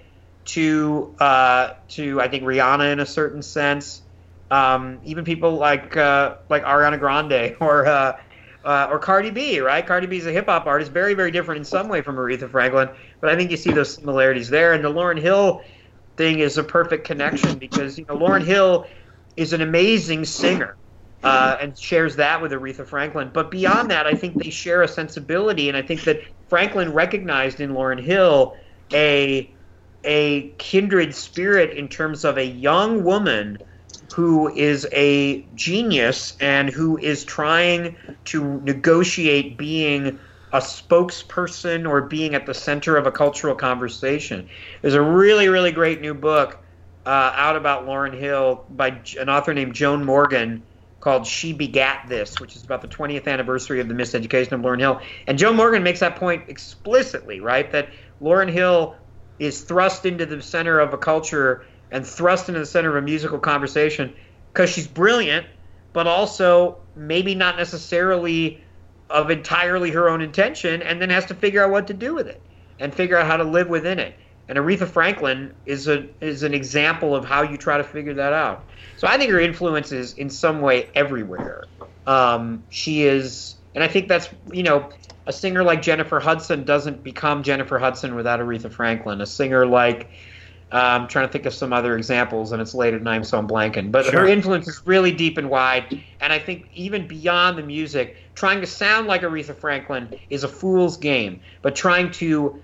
[0.45, 4.03] to uh, to I think Rihanna in a certain sense,
[4.51, 8.17] um, even people like uh, like Ariana Grande or uh,
[8.65, 9.87] uh, or Cardi B, right?
[9.87, 12.51] Cardi B is a hip hop artist, very very different in some way from Aretha
[12.51, 12.89] Franklin,
[13.21, 14.73] but I think you see those similarities there.
[14.73, 15.63] And the Lauryn Hill
[16.17, 18.87] thing is a perfect connection because you know Lauryn Hill
[19.37, 20.77] is an amazing singer.
[21.25, 23.31] Uh, and shares that with Aretha Franklin.
[23.33, 26.19] But beyond that, I think they share a sensibility, and I think that
[26.49, 28.57] Franklin recognized in Lauryn Hill
[28.93, 29.55] a
[30.05, 33.59] a kindred spirit in terms of a young woman
[34.15, 40.19] who is a genius and who is trying to negotiate being
[40.53, 44.49] a spokesperson or being at the center of a cultural conversation.
[44.83, 46.59] There's a really, really great new book
[47.07, 50.63] uh, out about Lauryn Hill by an author named Joan Morgan
[51.01, 54.79] called She Begat This, which is about the 20th anniversary of the miseducation of Lauryn
[54.79, 55.01] Hill.
[55.27, 57.71] And Joan Morgan makes that point explicitly, right?
[57.73, 57.89] That
[58.21, 58.95] Lauryn Hill
[59.39, 63.03] is thrust into the center of a culture and thrust into the center of a
[63.03, 64.15] musical conversation
[64.53, 65.47] because she's brilliant,
[65.93, 68.63] but also maybe not necessarily
[69.11, 72.27] of entirely her own intention, and then has to figure out what to do with
[72.27, 72.41] it
[72.79, 74.15] and figure out how to live within it.
[74.49, 78.33] And Aretha Franklin is a is an example of how you try to figure that
[78.33, 78.65] out.
[78.97, 81.65] So I think her influence is in some way everywhere.
[82.07, 84.91] Um, she is, and I think that's you know,
[85.27, 89.21] a singer like Jennifer Hudson doesn't become Jennifer Hudson without Aretha Franklin.
[89.21, 90.09] A singer like
[90.73, 93.39] uh, I'm trying to think of some other examples, and it's late at night, so
[93.39, 93.93] I'm blanking.
[93.93, 98.17] But her influence is really deep and wide, and I think even beyond the music,
[98.35, 101.41] trying to sound like Aretha Franklin is a fool's game.
[101.61, 102.63] But trying to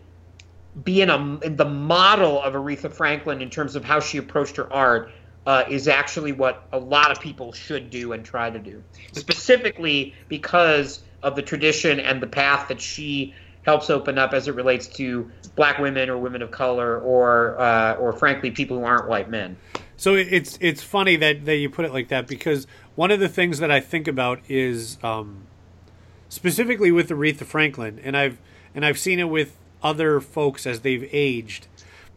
[0.84, 4.56] be in a in the model of Aretha Franklin in terms of how she approached
[4.56, 5.12] her art
[5.48, 10.14] uh, is actually what a lot of people should do and try to do, specifically
[10.28, 13.32] because of the tradition and the path that she
[13.62, 17.94] helps open up as it relates to black women or women of color or uh,
[17.94, 19.56] or frankly people who aren't white men.
[19.96, 23.28] So it's it's funny that, that you put it like that because one of the
[23.28, 25.46] things that I think about is um,
[26.28, 28.36] specifically with Aretha Franklin, and I've
[28.74, 31.68] and I've seen it with other folks as they've aged.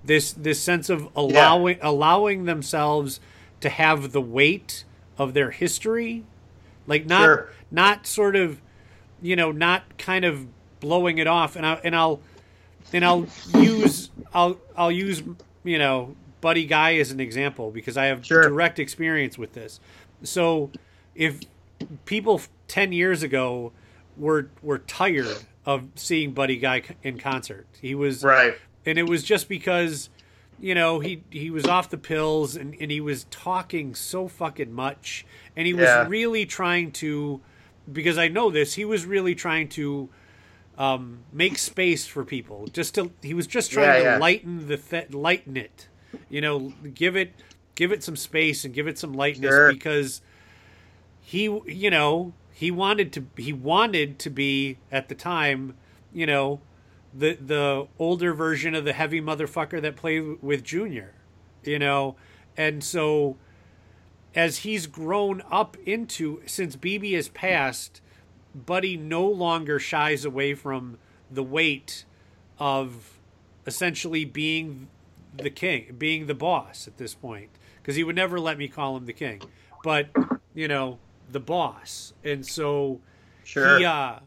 [0.04, 3.20] This this sense of allowing allowing themselves
[3.60, 4.84] to have the weight
[5.18, 6.24] of their history,
[6.88, 7.50] like not Sure.
[7.70, 8.60] not sort of,
[9.22, 10.48] you know, not kind of
[10.80, 11.56] blowing it off.
[11.56, 12.20] And I and I'll
[12.92, 15.22] and I'll use I'll I'll use
[15.64, 18.42] you know Buddy Guy as an example because I have Sure.
[18.50, 19.80] direct experience with this.
[20.24, 20.72] So
[21.14, 21.42] if
[22.06, 23.72] people 10 years ago
[24.18, 27.68] were were tired of seeing Buddy Guy in concert.
[27.80, 28.56] He was Right.
[28.86, 30.10] And it was just because
[30.60, 34.72] you know he he was off the pills and, and he was talking so fucking
[34.72, 35.26] much
[35.56, 37.42] and he was really trying to
[37.92, 40.10] because I know this he was really trying to
[40.78, 44.18] um, make space for people just to he was just trying Yeah, to yeah.
[44.18, 45.88] lighten the th- lighten it
[46.30, 47.34] you know give it
[47.76, 49.72] give it some space and give it some lightness Sure.
[49.74, 50.22] because
[51.20, 55.76] he you know he wanted to he wanted to be at the time
[56.14, 56.62] you know
[57.14, 61.14] the the older version of the heavy motherfucker that played with Junior,
[61.64, 62.16] you know,
[62.58, 63.38] and so
[64.34, 68.02] as he's grown up into since BB has passed,
[68.56, 70.98] Buddy no longer shies away from
[71.30, 72.06] the weight
[72.60, 73.20] of
[73.66, 74.88] essentially being
[75.36, 77.50] the king, being the boss at this point,
[77.82, 79.42] because he would never let me call him the king,
[79.84, 80.10] but
[80.54, 81.00] you know
[81.32, 83.00] the boss, and so
[83.44, 83.80] Sure.
[83.80, 84.20] he uh,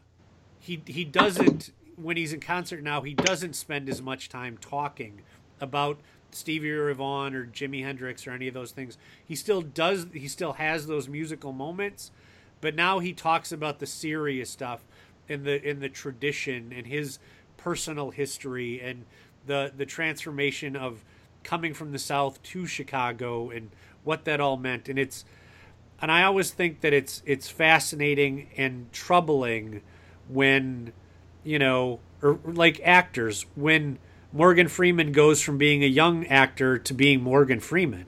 [0.59, 3.03] he he doesn't when he's in concert now.
[3.03, 5.22] He doesn't spend as much time talking
[5.61, 5.99] about
[6.30, 8.99] Stevie Ray Vaughan or Jimi Hendrix or any of those things.
[9.24, 10.07] He still does.
[10.12, 12.11] He still has those musical moments,
[12.61, 14.84] but now he talks about the serious stuff
[15.28, 17.18] in the in the tradition and his
[17.57, 19.05] personal history and
[19.47, 21.05] the the transformation of
[21.42, 23.70] coming from the South to Chicago and
[24.03, 24.88] what that all meant.
[24.88, 25.24] And it's
[26.01, 29.82] and I always think that it's it's fascinating and troubling
[30.28, 30.92] when
[31.45, 33.99] you know or like actors when
[34.32, 38.07] Morgan Freeman goes from being a young actor to being Morgan Freeman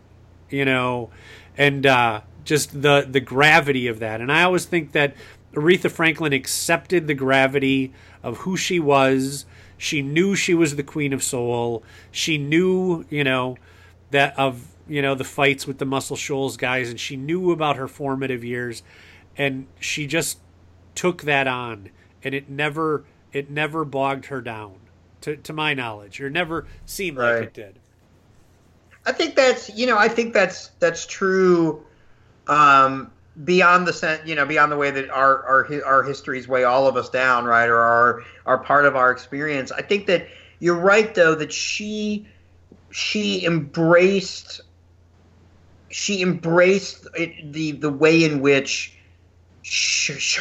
[0.51, 1.11] you know?
[1.57, 4.21] And uh, just the the gravity of that.
[4.21, 5.15] And I always think that
[5.55, 9.47] Aretha Franklin accepted the gravity of who she was.
[9.79, 11.83] She knew she was the queen of soul.
[12.11, 13.57] She knew you know
[14.11, 17.77] that of you know the fights with the Muscle Shoals guys, and she knew about
[17.77, 18.83] her formative years,
[19.37, 20.39] and she just
[20.95, 21.89] took that on,
[22.23, 23.05] and it never
[23.37, 24.77] it never bogged her down,
[25.21, 27.79] to to my knowledge, or never seemed like it did.
[29.05, 31.85] I think that's you know I think that's that's true.
[32.49, 33.13] Um,
[33.45, 36.89] beyond the sen- you know beyond the way that our our our histories weigh all
[36.89, 39.71] of us down, right, or are are part of our experience.
[39.71, 40.29] I think that
[40.59, 42.27] you're right though that she
[42.91, 44.63] she embraced
[45.91, 48.96] she embraced it, the the way in which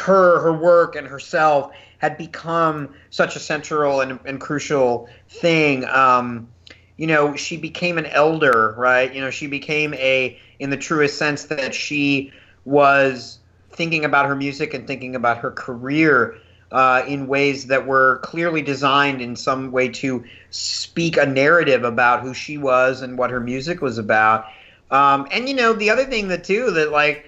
[0.05, 5.85] her her work and herself had become such a central and, and crucial thing.
[5.85, 6.49] Um,
[6.97, 9.13] you know, she became an elder, right?
[9.13, 12.31] You know, she became a in the truest sense that she
[12.63, 13.39] was
[13.71, 16.37] thinking about her music and thinking about her career
[16.71, 22.21] uh, in ways that were clearly designed in some way to speak a narrative about
[22.21, 24.45] who she was and what her music was about.
[24.91, 27.25] Um, and you know, the other thing that too that like,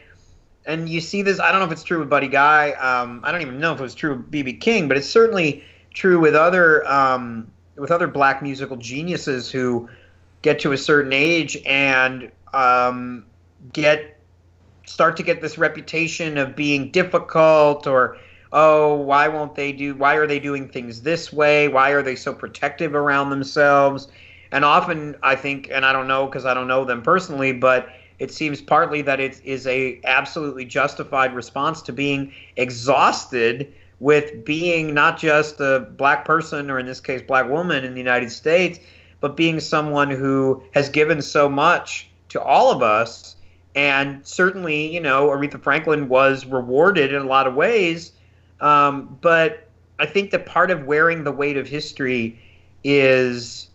[0.67, 1.39] and you see this.
[1.39, 2.71] I don't know if it's true with Buddy Guy.
[2.71, 5.63] Um, I don't even know if it was true with BB King, but it's certainly
[5.93, 9.89] true with other um, with other black musical geniuses who
[10.41, 13.25] get to a certain age and um,
[13.73, 14.19] get
[14.85, 18.17] start to get this reputation of being difficult or
[18.53, 22.15] oh why won't they do why are they doing things this way why are they
[22.15, 24.07] so protective around themselves
[24.53, 27.89] and often i think and i don't know because i don't know them personally but
[28.19, 34.93] it seems partly that it is a absolutely justified response to being exhausted with being
[34.93, 38.79] not just a black person or in this case black woman in the united states
[39.19, 43.35] but being someone who has given so much to all of us.
[43.75, 48.11] And certainly you know aretha franklin was rewarded in a lot of ways.
[48.59, 49.67] Um, but
[49.99, 52.39] I think that part of wearing the weight of history
[52.83, 53.69] is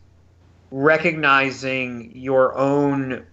[0.70, 3.24] recognizing your own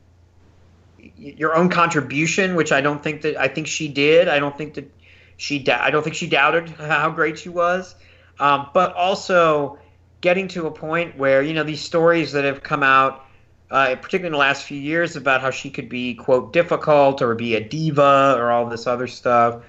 [1.20, 4.28] your own contribution, which I don't think that I think she did.
[4.28, 4.92] I don't think that
[5.38, 7.96] she I don't think she doubted how great she was,
[8.40, 9.80] um, but also
[10.22, 13.26] getting to a point where you know these stories that have come out,
[13.72, 17.36] uh, particularly in the last few years, about how she could be quote difficult or
[17.36, 19.64] be a diva or all this other stuff.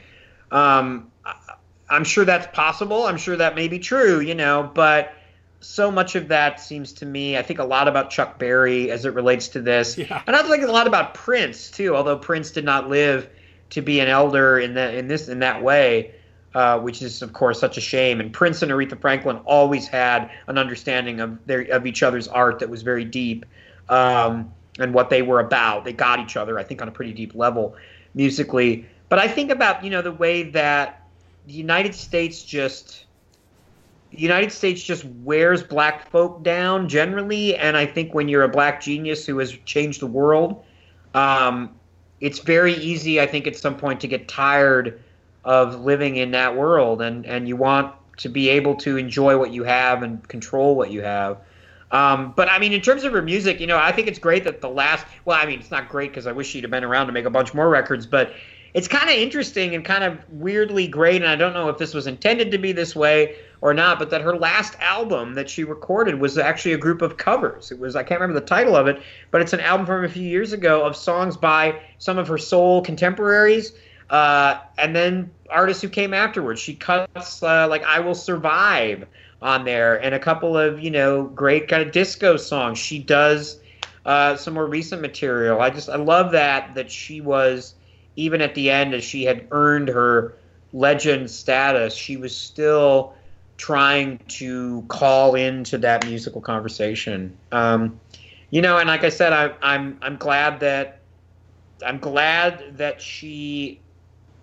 [0.51, 1.11] Um,
[1.88, 3.05] I'm sure that's possible.
[3.05, 5.12] I'm sure that may be true, you know, but
[5.61, 9.04] so much of that seems to me, I think a lot about Chuck Berry as
[9.04, 9.96] it relates to this.
[9.98, 10.22] Yeah.
[10.26, 13.28] And I think a lot about Prince too, although Prince did not live
[13.70, 16.14] to be an elder in that in this in that way,
[16.54, 18.20] uh, which is of course such a shame.
[18.20, 22.58] And Prince and Aretha Franklin always had an understanding of their of each other's art
[22.61, 23.44] that was very deep,
[23.88, 25.84] um, and what they were about.
[25.84, 27.76] They got each other, I think, on a pretty deep level
[28.14, 28.86] musically.
[29.11, 31.06] But I think about you know the way that
[31.46, 33.04] the United States just
[34.11, 38.48] the United States just wears black folk down generally, and I think when you're a
[38.48, 40.64] black genius who has changed the world,
[41.14, 41.70] um,
[42.20, 45.00] it's very easy, I think, at some point to get tired
[45.44, 49.52] of living in that world, and and you want to be able to enjoy what
[49.52, 51.38] you have and control what you have.
[51.92, 54.44] Um, but I mean, in terms of her music, you know, I think it's great
[54.44, 55.06] that the last.
[55.24, 57.24] Well, I mean, it's not great because I wish she'd have been around to make
[57.24, 58.32] a bunch more records, but
[58.75, 61.23] it's kind of interesting and kind of weirdly great.
[61.23, 64.11] And I don't know if this was intended to be this way or not, but
[64.11, 67.71] that her last album that she recorded was actually a group of covers.
[67.71, 70.09] It was I can't remember the title of it, but it's an album from a
[70.09, 73.73] few years ago of songs by some of her soul contemporaries.
[74.09, 76.61] Uh, and then artists who came afterwards.
[76.61, 79.07] She cuts uh, like "I Will Survive"
[79.43, 82.79] on there, and a couple of you know great kind of disco songs.
[82.79, 83.61] She does
[84.05, 85.61] uh, some more recent material.
[85.61, 87.75] I just I love that that she was
[88.21, 90.37] even at the end as she had earned her
[90.73, 93.14] legend status, she was still
[93.57, 97.37] trying to call into that musical conversation.
[97.51, 98.01] Um,
[98.51, 101.03] you know, and like I said, I, I'm I'm glad that
[101.85, 103.81] I'm glad that she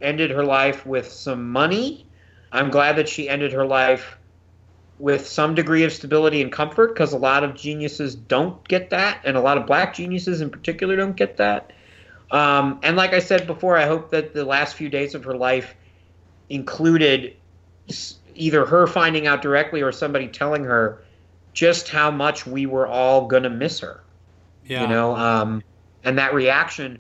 [0.01, 2.05] ended her life with some money.
[2.51, 4.17] I'm glad that she ended her life
[4.99, 9.21] with some degree of stability and comfort because a lot of geniuses don't get that,
[9.23, 11.73] and a lot of black geniuses in particular don't get that.
[12.31, 15.35] Um, and like I said before, I hope that the last few days of her
[15.35, 15.75] life
[16.49, 17.35] included
[18.35, 21.03] either her finding out directly or somebody telling her
[21.53, 24.01] just how much we were all gonna miss her
[24.65, 24.81] Yeah.
[24.81, 25.63] you know um,
[26.03, 26.99] and that reaction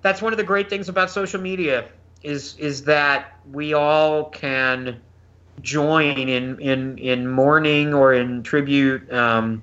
[0.00, 1.84] that's one of the great things about social media
[2.22, 5.00] is is that we all can
[5.60, 9.62] join in in in mourning or in tribute um,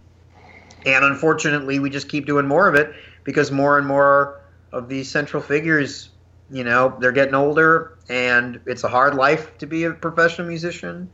[0.85, 2.93] and unfortunately we just keep doing more of it
[3.23, 4.38] because more and more
[4.71, 6.09] of these central figures
[6.51, 11.09] you know they're getting older and it's a hard life to be a professional musician.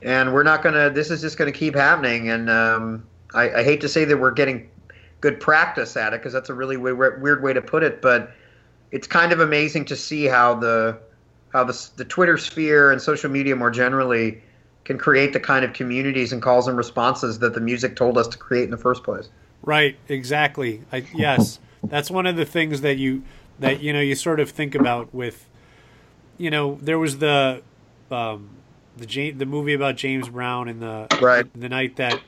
[0.00, 3.80] And we're not gonna this is just gonna keep happening and um, I, I hate
[3.80, 4.70] to say that we're getting
[5.20, 8.32] good practice at it because that's a really weird, weird way to put it but
[8.92, 10.96] it's kind of amazing to see how the
[11.52, 14.40] how the, the twitter sphere and social media more generally
[14.88, 18.26] can create the kind of communities and calls and responses that the music told us
[18.26, 19.28] to create in the first place.
[19.60, 20.82] Right, exactly.
[20.90, 23.22] I, yes, that's one of the things that you
[23.58, 25.48] that you know you sort of think about with,
[26.36, 27.62] you know, there was the,
[28.10, 28.50] um,
[28.96, 31.46] the the movie about James Brown and the Right.
[31.54, 32.20] the night that,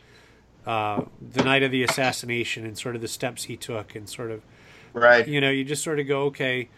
[0.67, 4.31] uh, the night of the assassination and sort of the steps he took and sort
[4.31, 4.43] of
[4.93, 6.69] right you know you just sort of go okay,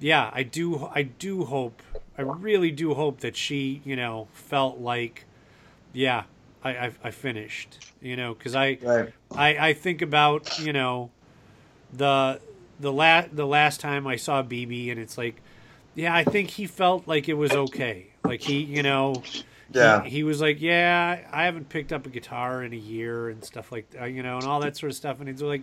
[0.00, 0.88] yeah, I do.
[0.94, 1.82] I do hope.
[2.16, 5.26] I really do hope that she, you know, felt like,
[5.92, 6.24] yeah,
[6.64, 7.78] I I, I finished.
[8.00, 9.12] You know, because I, Right.
[9.36, 11.10] I I think about you know,
[11.92, 12.40] the
[12.78, 15.42] the last the last time I saw BB, and it's like,
[15.94, 18.08] yeah, I think he felt like it was okay.
[18.24, 19.24] Like he, you know,
[19.72, 20.02] Yeah.
[20.02, 23.44] he, he was like, yeah, I haven't picked up a guitar in a year and
[23.44, 25.20] stuff like that, you know, and all that sort of stuff.
[25.20, 25.62] And he's like,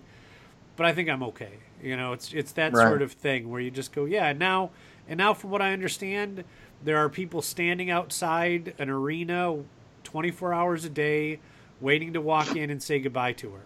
[0.75, 1.53] but I think I'm okay.
[1.81, 2.87] You know, it's it's that Right.
[2.87, 4.27] sort of thing where you just go, yeah.
[4.27, 4.71] And now,
[5.07, 6.43] and now, from what I understand,
[6.83, 9.63] there are people standing outside an arena,
[10.03, 11.39] 24 hours a day,
[11.81, 13.61] waiting to walk in and say goodbye to her.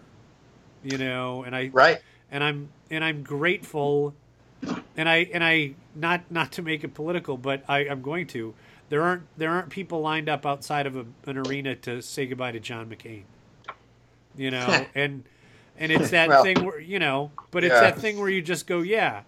[0.82, 2.00] You know, and I Right.
[2.32, 4.16] And I'm and I'm grateful,
[4.96, 8.54] and I and I not not to make it political, but I, I'm going to.
[8.90, 12.52] There aren't there aren't people lined up outside of a, an arena to say goodbye
[12.52, 13.24] to John McCain.
[14.36, 15.24] You know, and
[15.78, 17.80] and it's that Well, thing where you know, but it's yeah.
[17.80, 19.22] that thing where you just go, yeah,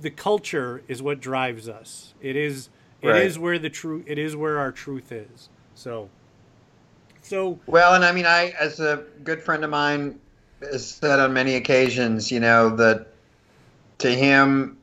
[0.00, 2.14] the culture is what drives us.
[2.20, 2.70] It is
[3.02, 3.42] it is Right.
[3.42, 5.50] where the truth it is where our truth is.
[5.74, 6.10] So,
[7.22, 10.20] so Well, and I mean, I, as a good friend of mine,
[10.60, 13.08] has said on many occasions, you know, that
[13.98, 14.78] to him,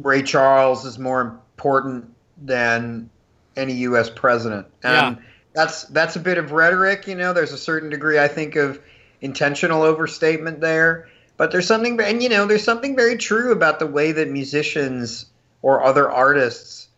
[0.00, 3.10] Ray Charles is more important than
[3.56, 4.10] any U.S.
[4.10, 5.22] president, and Yeah.
[5.52, 7.06] that's that's a bit of rhetoric.
[7.06, 8.80] You know, there's a certain degree, I think, of
[9.20, 13.86] intentional overstatement there, but there's something, and you know, there's something very true about the
[13.86, 15.26] way that musicians
[15.62, 16.88] or other artists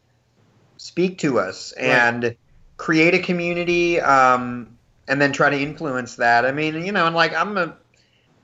[0.79, 2.35] speak to us and
[2.79, 4.77] create a community um,
[5.09, 6.45] and then try to influence that.
[6.47, 7.77] I mean, you know, and like I'm a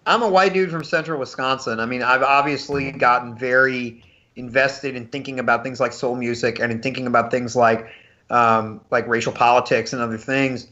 [0.07, 1.81] I'm a white dude from central Wisconsin.
[1.81, 4.03] I mean, I've obviously gotten very
[4.35, 7.89] invested in thinking about things like soul music and in thinking about things like
[8.31, 10.67] um, like racial politics and other things.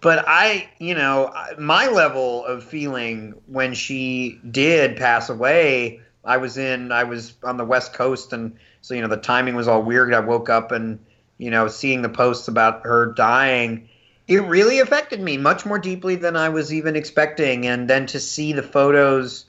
[0.00, 6.58] But I, you know, my level of feeling when she did pass away, I was
[6.58, 9.82] in, I was on the West Coast, and so you know the timing was all
[9.82, 10.12] weird.
[10.12, 10.98] I woke up and
[11.38, 13.88] you know seeing the posts about her dying,
[14.28, 17.66] it really affected me much more deeply than I was even expecting.
[17.66, 19.46] And then to see the photos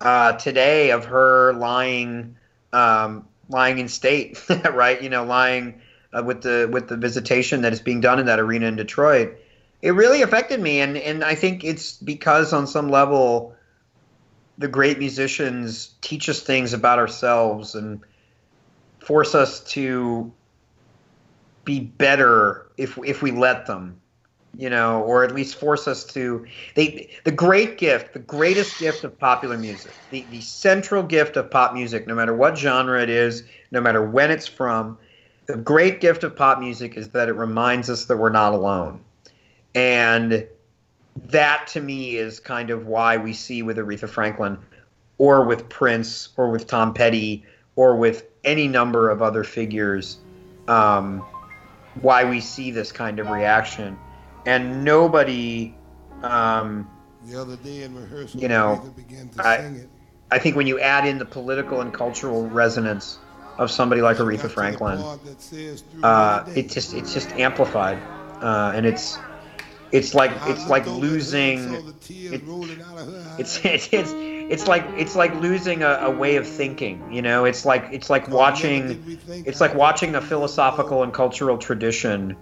[0.00, 2.36] uh, today of her lying,
[2.72, 4.42] um, lying in state,
[4.72, 5.00] right?
[5.00, 5.80] You know, lying
[6.12, 9.38] uh, with the with the visitation that is being done in that arena in Detroit.
[9.82, 13.54] It really affected me, and and I think it's because on some level,
[14.58, 18.00] the great musicians teach us things about ourselves and
[18.98, 20.32] force us to
[21.64, 23.99] be better if if we let them
[24.56, 26.44] you know or at least force us to
[26.74, 31.50] they the great gift the greatest gift of popular music the, the central gift of
[31.50, 34.98] pop music no matter what genre it is no matter when it's from
[35.50, 39.00] the great gift of pop music is that it reminds us that we're not alone.
[39.74, 40.46] And
[41.26, 44.56] that to me is kind of why we see with aretha franklin
[45.18, 47.44] or with prince or with tom petty
[47.76, 50.18] or with any number of other figures
[50.68, 51.18] um,
[52.00, 53.98] why we see this kind of reaction
[54.50, 55.74] and nobody
[56.22, 56.88] um,
[57.26, 59.88] The other day in rehearsal, You know, began to I- sing it.
[60.32, 63.18] i think when you add in the political and cultural resonance
[63.58, 66.94] of somebody like She got to aretha franklin part that says, "Through uh, it just
[66.94, 67.98] it's just amplified
[68.42, 69.18] uh, and it's
[69.92, 73.06] it's like it's like looked over at her and saw losing it- rolling out of
[73.12, 74.12] her it's it's it's
[74.54, 77.44] it's like it's like losing a, a way of thinking you know?
[77.44, 81.56] It's like it's like watching did we think it's like watching a philosophical and cultural
[81.58, 82.36] tradition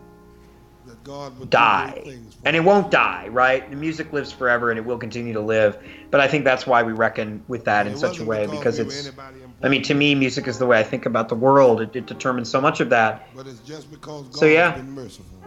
[1.48, 1.90] die.
[1.92, 3.68] great things for and it won't die right?
[3.70, 5.78] The music lives forever and it will continue to live.
[6.10, 8.78] But i think that's why we reckon with that in such a way because because
[8.78, 9.10] we were it's
[9.62, 11.80] i mean to me music is the way i think about the world.
[11.80, 13.28] It, it determines so much of that.
[13.34, 14.72] But it's just because God So, yeah.
[14.72, 15.37] has been merciful.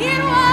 [0.00, 0.47] It was.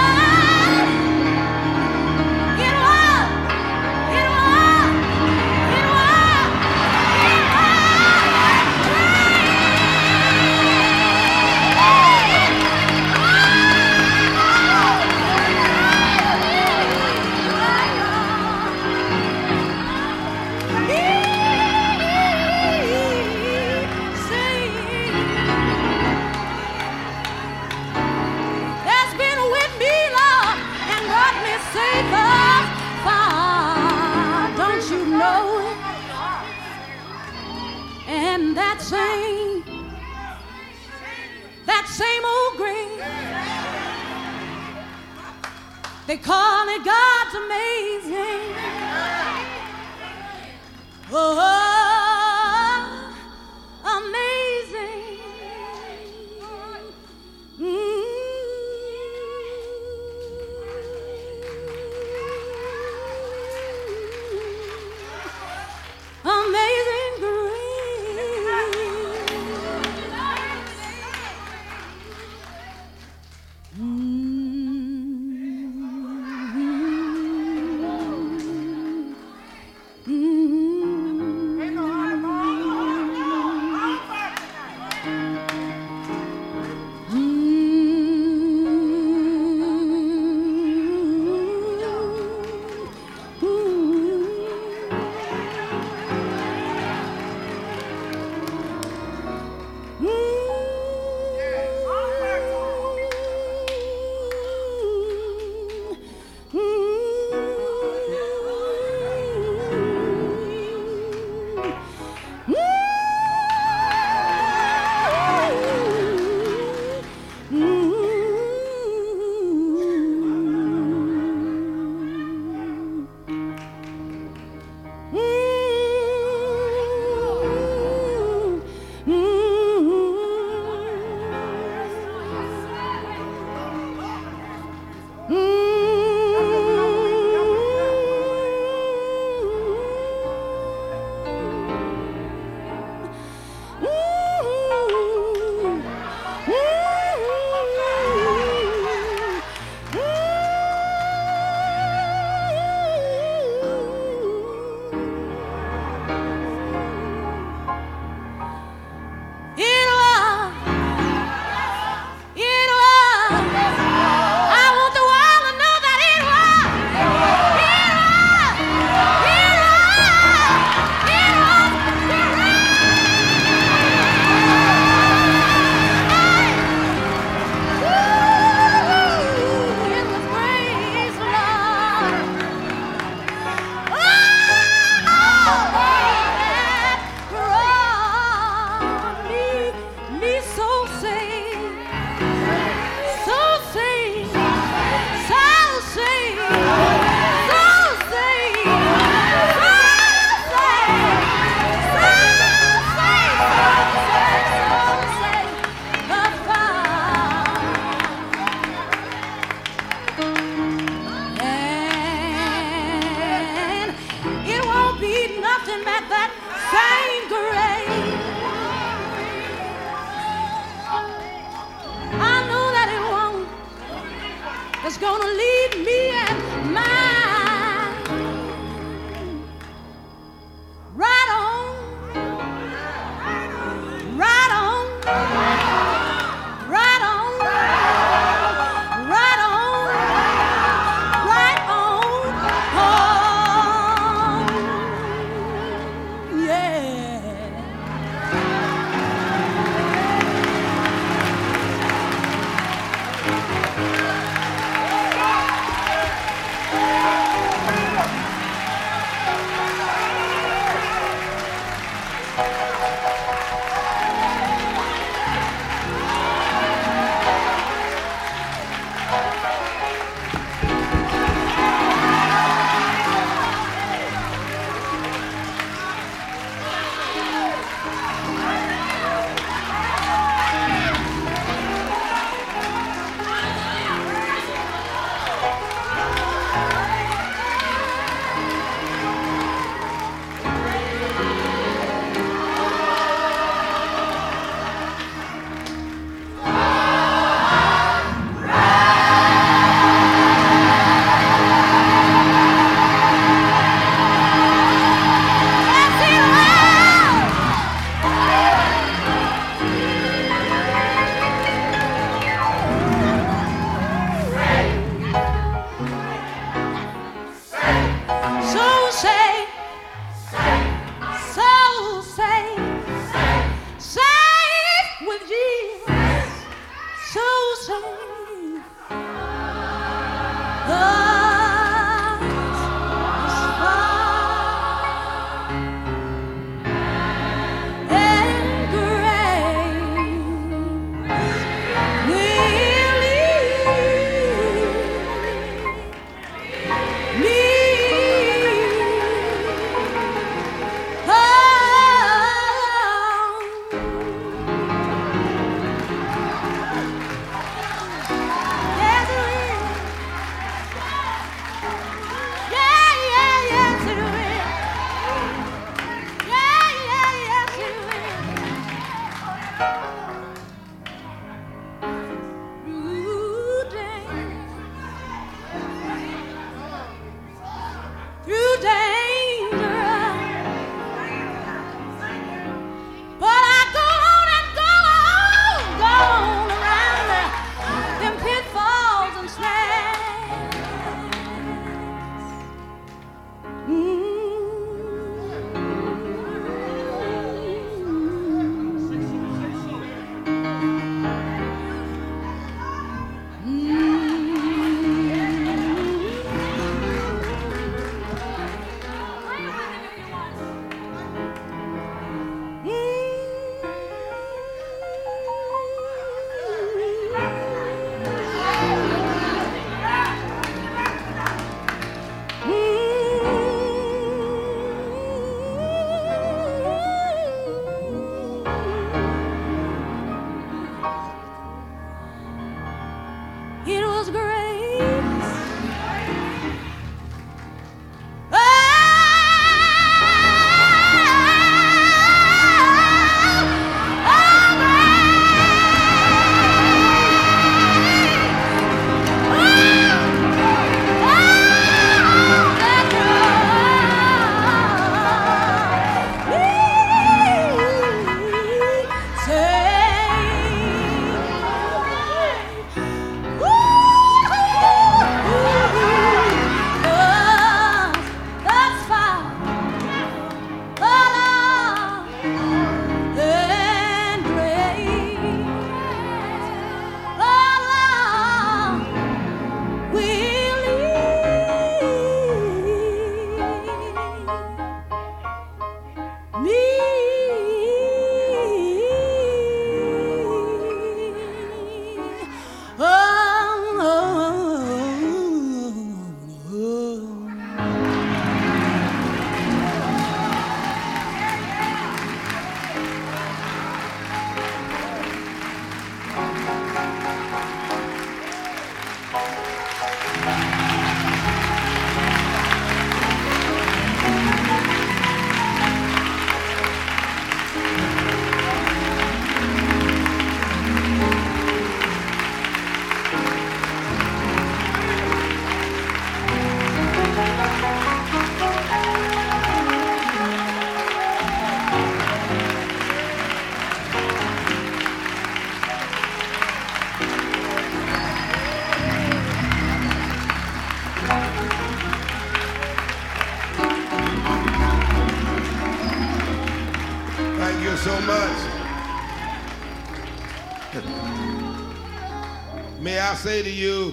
[553.26, 553.92] Say to you,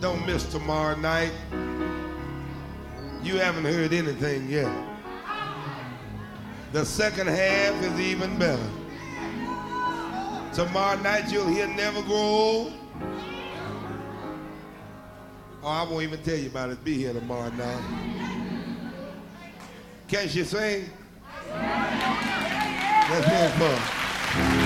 [0.00, 1.32] don't miss tomorrow night.
[3.24, 4.72] You haven't heard anything yet.
[6.70, 8.70] The second half is even better.
[10.52, 12.72] Tomorrow night you'll hear Never Grow Old.
[15.60, 16.84] Oh, I won't even tell you about it.
[16.84, 17.82] Be here tomorrow night.
[20.06, 20.88] Can she sing?
[23.10, 23.52] Let's hear
[24.60, 24.63] it.